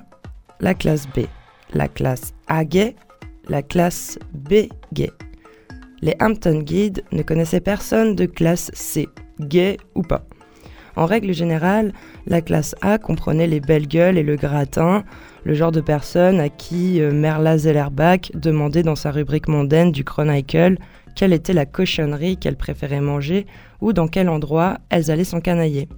[0.61, 1.27] la classe B,
[1.73, 2.97] la classe A gay,
[3.49, 5.11] la classe B gay.
[6.01, 9.09] Les Hampton Guides ne connaissaient personne de classe C,
[9.41, 10.25] gay ou pas.
[10.97, 11.93] En règle générale,
[12.27, 15.05] la classe A comprenait les belles gueules et le gratin,
[15.45, 20.05] le genre de personnes à qui euh, Merla Zellerbach demandait dans sa rubrique mondaine du
[20.05, 20.77] Chronicle
[21.17, 23.47] quelle était la cochonnerie qu'elles préféraient manger
[23.81, 25.89] ou dans quel endroit elles allaient s'encanailler.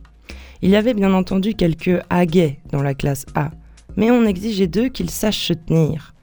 [0.63, 3.51] Il y avait bien entendu quelques haguets dans la classe A,
[3.97, 6.15] mais on exigeait d'eux qu'ils sachent se tenir.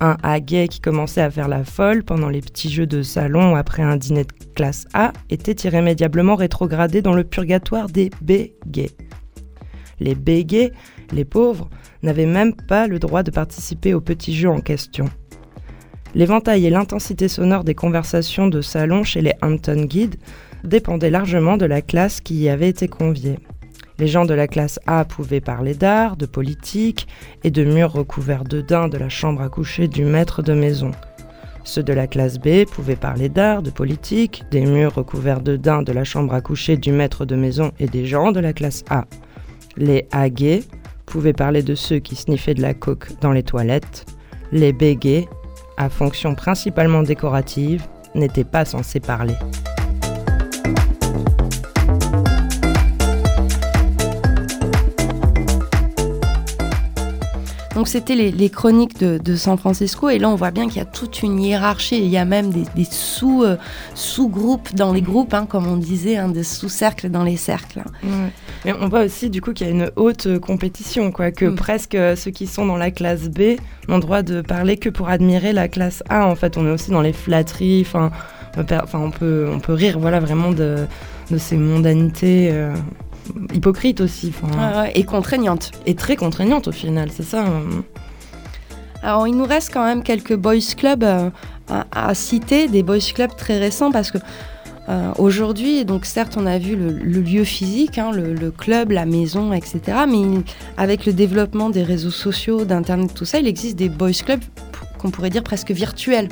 [0.00, 3.82] Un haguet qui commençait à faire la folle pendant les petits jeux de salon après
[3.82, 8.90] un dîner de classe A était irrémédiablement rétrogradé dans le purgatoire des B-gays.
[9.98, 10.72] Les B-gays,
[11.12, 11.70] les pauvres,
[12.02, 15.06] n'avaient même pas le droit de participer aux petits jeux en question.
[16.14, 20.16] L'éventail et l'intensité sonore des conversations de salon chez les Hampton Guides
[20.62, 23.38] dépendaient largement de la classe qui y avait été conviée.
[23.98, 27.06] Les gens de la classe A pouvaient parler d'art, de politique
[27.44, 30.90] et de murs recouverts de daim de la chambre à coucher du maître de maison.
[31.64, 35.82] Ceux de la classe B pouvaient parler d'art, de politique, des murs recouverts de daim
[35.82, 38.84] de la chambre à coucher du maître de maison et des gens de la classe
[38.90, 39.06] A.
[39.76, 40.62] Les A gays
[41.06, 44.06] pouvaient parler de ceux qui sniffaient de la coke dans les toilettes.
[44.52, 45.26] Les B gays
[45.76, 49.34] à fonction principalement décorative, n'était pas censé parler.
[57.76, 60.78] Donc c'était les, les chroniques de, de San Francisco et là on voit bien qu'il
[60.78, 63.56] y a toute une hiérarchie, il y a même des, des sous, euh,
[63.94, 67.82] sous-groupes dans les groupes, hein, comme on disait, hein, des sous-cercles dans les cercles.
[68.04, 68.30] hein.
[68.64, 71.44] Mais on voit aussi du coup qu'il y a une haute euh, compétition, quoi, que
[71.44, 71.54] Mm.
[71.54, 73.58] presque euh, ceux qui sont dans la classe B
[73.88, 76.26] n'ont droit de parler que pour admirer la classe A.
[76.26, 78.10] En fait, on est aussi dans les flatteries, enfin,
[78.52, 80.86] on, peut per- enfin, on peut, on peut rire, voilà, vraiment de,
[81.30, 82.50] de ces mondanités
[83.54, 85.70] hypocrites aussi, enfin, Ouais, ouais, et contraignantes.
[85.86, 87.44] et très contraignantes au final, c'est ça.
[87.46, 87.60] euh.
[89.02, 91.30] Alors, il nous reste quand même quelques boys clubs euh,
[91.68, 94.18] à, à citer, des boys clubs très récents, parce que
[94.88, 98.92] euh, aujourd'hui, donc certes, on a vu le, le lieu physique, hein, le, le club,
[98.92, 99.80] la maison, etc.
[100.08, 100.42] Mais il-
[100.76, 104.40] avec le développement des réseaux sociaux, d'internet, tout ça, il existe des boys clubs
[104.98, 106.28] qu'on pourrait dire presque virtuels,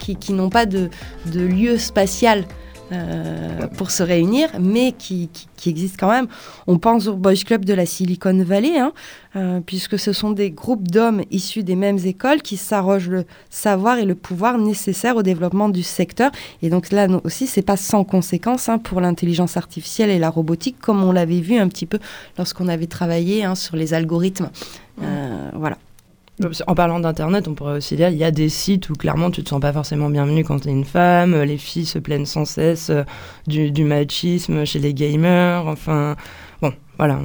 [0.00, 0.90] qui, qui n'ont pas de,
[1.26, 2.44] de lieu spatial.
[2.90, 6.26] Euh, pour se réunir, mais qui, qui, existent quand même.
[6.66, 8.92] On pense au Boys Club de la Silicon Valley, hein,
[9.36, 13.98] euh, puisque ce sont des groupes d'hommes issus des mêmes écoles qui s'arrogent le savoir
[13.98, 16.30] et le pouvoir nécessaires au développement du secteur.
[16.62, 20.76] Et donc là aussi, c'est pas sans conséquence hein, pour l'intelligence artificielle et la robotique,
[20.80, 21.98] comme on l'avait vu un petit peu
[22.38, 24.50] lorsqu'on avait travaillé hein, sur les algorithmes.
[25.02, 25.76] Euh, voilà.
[26.68, 29.42] En parlant d'Internet, on pourrait aussi dire il y a des sites où clairement tu
[29.42, 32.44] te sens pas forcément bienvenue quand tu es une femme, les filles se plaignent sans
[32.44, 33.02] cesse euh,
[33.48, 36.14] du, du machisme chez les gamers, enfin
[36.62, 37.18] bon, voilà.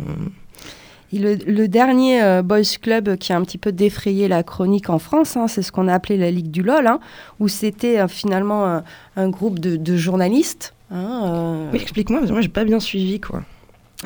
[1.15, 4.97] Le, le dernier euh, Boys Club qui a un petit peu défrayé la chronique en
[4.97, 6.99] France, hein, c'est ce qu'on a appelé la Ligue du LOL, hein,
[7.39, 8.83] où c'était euh, finalement un,
[9.15, 10.73] un groupe de, de journalistes.
[10.89, 13.43] hein, euh, Oui, explique-moi, parce que moi j'ai pas bien suivi quoi.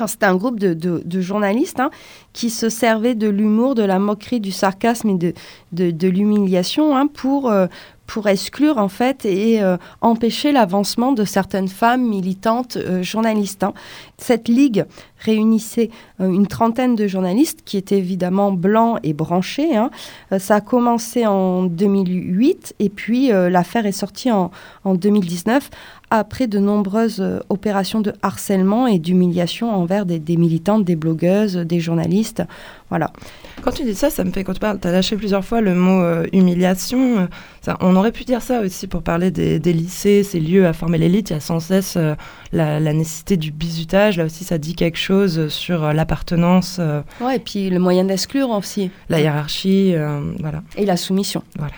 [0.05, 1.89] C'était un groupe de, journalistes hein,
[2.33, 5.33] qui se servaient de l'humour, de la moquerie, du sarcasme et
[5.71, 7.65] de, l'humiliation hein, pour, euh,
[8.05, 13.63] pour exclure en fait et euh, empêcher l'avancement de certaines femmes militantes euh, journalistes.
[13.63, 13.73] hein.
[14.19, 14.85] Cette ligue
[15.19, 15.91] réunissait
[16.21, 19.75] euh, une trentaine de journalistes qui étaient évidemment blancs et branchés.
[19.75, 19.91] hein.
[20.31, 24.49] Euh, ça a commencé en 2008 et puis euh, l'affaire est sortie en,
[24.85, 25.69] en 2019
[26.09, 32.43] après de nombreuses opérations de harcèlement et d'humiliation envers des, militantes, des blogueuses, des journalistes.
[32.89, 33.11] Voilà.
[33.61, 35.59] Quand tu dis ça, ça me fait quand tu parles, tu as lâché plusieurs fois
[35.59, 36.01] le mot
[36.31, 37.27] humiliation.
[37.81, 41.31] on aurait pu dire ça aussi pour parler des, lycées, ces lieux à former l'élite.
[41.31, 41.97] Il y a sans cesse
[42.51, 44.17] la, la nécessité du bizutage.
[44.17, 48.05] Là aussi, ça dit quelque chose sur euh, l'appartenance, euh, Ouais, et puis le moyen
[48.05, 48.89] d'exclure aussi.
[49.09, 49.93] la hiérarchie.
[49.95, 50.63] euh, voilà.
[50.75, 51.43] Et la soumission.
[51.57, 51.73] Voilà.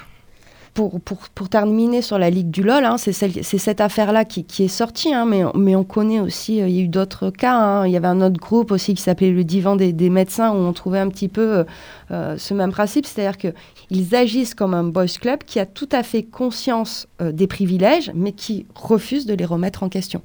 [0.76, 4.64] Pour, pour, pour terminer sur la Ligue du LOL, hein, c'est cette affaire-là qui, qui
[4.64, 7.56] est sortie, hein, mais, mais on connaît aussi, euh, il y a eu d'autres cas.
[7.58, 7.88] hein.
[7.88, 10.56] Il y avait un autre groupe aussi qui s'appelait le Divan des, des médecins, où
[10.58, 11.66] on trouvait un petit peu
[12.12, 16.02] euh, ce même principe, c'est-à-dire qu'ils agissent comme un boys club qui a tout à
[16.04, 20.22] fait conscience euh, des privilèges, mais qui refuse de les remettre en question.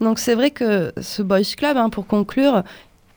[0.00, 2.62] Donc c'est vrai que ce boys club, hein, pour conclure,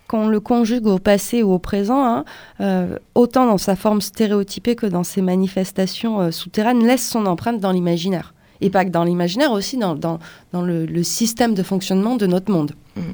[0.07, 2.25] qu'on le conjugue au passé ou au présent, hein,
[2.59, 7.59] euh, autant dans sa forme stéréotypée que dans ses manifestations euh, souterraines, laisse son empreinte
[7.59, 8.34] dans l'imaginaire.
[8.61, 10.19] Et pas que dans l'imaginaire, aussi dans, dans,
[10.51, 12.73] dans le, système de fonctionnement de notre monde.
[12.95, 13.13] Mhm.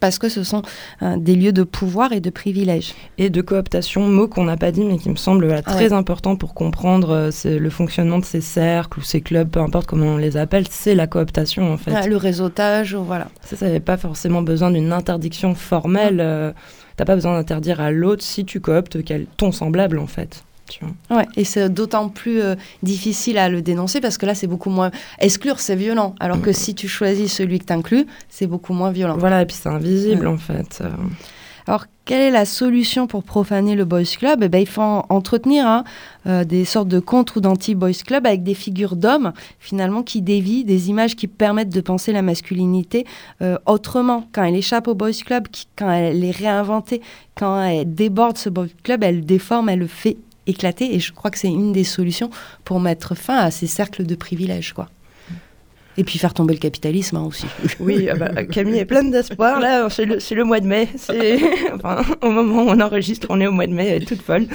[0.00, 0.62] Parce que ce sont
[1.02, 2.94] euh, des lieux de pouvoir et de privilèges.
[3.18, 5.92] Et de cooptation, mot qu'on n'a pas dit, mais qui me semble voilà, très ouais.
[5.94, 10.06] important pour comprendre euh, le fonctionnement de ces cercles ou ces clubs, peu importe comment
[10.06, 12.06] on les appelle, c'est la cooptation en fait.
[12.06, 13.28] Le réseautage, voilà.
[13.42, 16.20] Ça, ça n'avait pas forcément besoin d'une interdiction formelle.
[16.20, 16.52] euh,
[16.96, 20.44] T'as pas besoin d'interdire à l'autre si tu cooptes quel- ton semblable, en fait.
[20.68, 21.18] Tu vois.
[21.18, 24.70] Ouais, et c'est d'autant plus euh, difficile à le dénoncer parce que là, c'est beaucoup
[24.70, 24.90] moins.
[25.20, 26.14] Exclure, c'est violent.
[26.20, 29.16] Alors que si tu choisis celui que tu inclus, c'est beaucoup moins violent.
[29.16, 30.32] Voilà, et puis c'est invisible, Ouais.
[30.32, 30.78] en fait.
[30.80, 30.88] euh.
[31.68, 34.40] Alors, quelle est la solution pour profaner le Boys Club?
[34.44, 35.82] Eh ben, Il faut en- entretenir hein,
[36.28, 40.62] euh, des sortes de contre ou d'anti-Boys Club avec des figures d'hommes, finalement, qui dévient,
[40.62, 43.04] des images qui permettent de penser la masculinité
[43.42, 44.28] euh, autrement.
[44.32, 47.02] Quand elle échappe au Boys Club, qui- quand elle est réinventée,
[47.34, 50.16] quand elle déborde ce Boys Club, elle le déforme, elle le fait
[50.46, 50.94] éclater.
[50.94, 52.30] Et je crois que c'est une des solutions
[52.64, 54.72] pour mettre fin à ces cercles de privilèges.
[54.72, 54.88] Quoi.
[55.98, 57.46] Et puis faire tomber le capitalisme hein, aussi.
[57.80, 59.60] Oui, ah bah, Camille est pleine d'espoir.
[59.60, 60.88] Là, c'est le, c'est le mois de mai.
[61.74, 64.22] Enfin, au moment où on enregistre, on est au mois de mai, elle est toute
[64.22, 64.46] folle.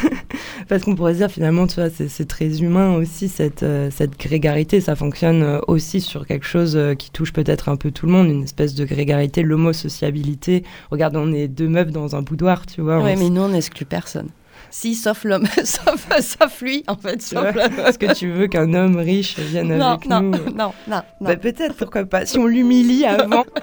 [0.68, 3.90] Parce qu'on pourrait se dire, finalement, tu vois, c'est, c'est très humain aussi, cette, euh,
[3.90, 4.80] cette grégarité.
[4.80, 8.12] Ça fonctionne euh, aussi sur quelque chose euh, qui touche peut-être un peu tout le
[8.12, 10.64] monde, une espèce de grégarité, l'homosociabilité.
[10.90, 13.02] Regarde, on est deux meufs dans un boudoir, tu vois.
[13.02, 14.28] Oui, mais nous, on n'exclut personne.
[14.70, 17.20] Si, sauf l'homme, sauf, sauf lui, en fait.
[17.20, 20.30] Sauf Est-ce que tu veux qu'un homme riche vienne Non, avec non, nous?
[20.30, 21.02] non, non, non.
[21.20, 23.44] Bah, peut-être, pourquoi pas, si on l'humilie avant.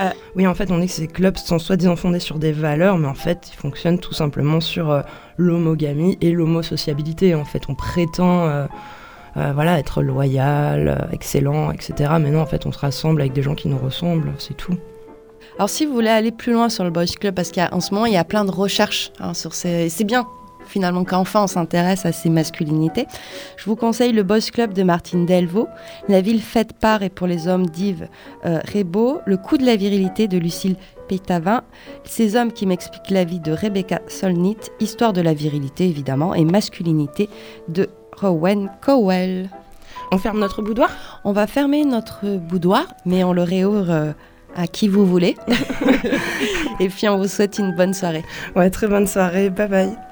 [0.00, 2.98] Euh, oui, en fait, on dit que ces clubs sont soi-disant fondés sur des valeurs,
[2.98, 5.00] mais en fait, ils fonctionnent tout simplement sur euh,
[5.38, 7.34] l'homogamie et l'homosociabilité.
[7.34, 8.66] En fait, on prétend euh,
[9.34, 12.12] voilà, être loyal, excellent, etc.
[12.20, 14.76] Mais non, en fait, on se rassemble avec des gens qui nous ressemblent, c'est tout.
[15.58, 18.06] Alors, si vous voulez aller plus loin sur le Boys Club, parce qu'en ce moment,
[18.06, 19.86] il y a plein de recherches hein, sur ces...
[19.86, 20.28] et C'est bien,
[20.66, 23.08] finalement, qu'enfin on s'intéresse à ces masculinités.
[23.56, 25.66] Je vous conseille le Boys Club de Martine Delvaux,
[26.08, 28.08] La ville faite par et pour les hommes d'Yves
[28.46, 30.76] euh, Rebaud, Le coup de la virilité de Lucille
[31.08, 31.64] Pétavin,
[32.04, 36.44] Ces hommes qui m'expliquent la vie de Rebecca Solnit, Histoire de la virilité, évidemment, et
[36.44, 37.28] masculinité
[37.66, 39.50] de Rowan Cowell.
[40.12, 41.20] On ferme notre boudoir?
[41.24, 44.12] On va fermer notre boudoir, mais on le réouvre euh,
[44.54, 45.36] à qui vous voulez.
[46.80, 48.24] Et puis on vous souhaite une bonne soirée.
[48.56, 50.07] Ouais, très bonne soirée, bye bye.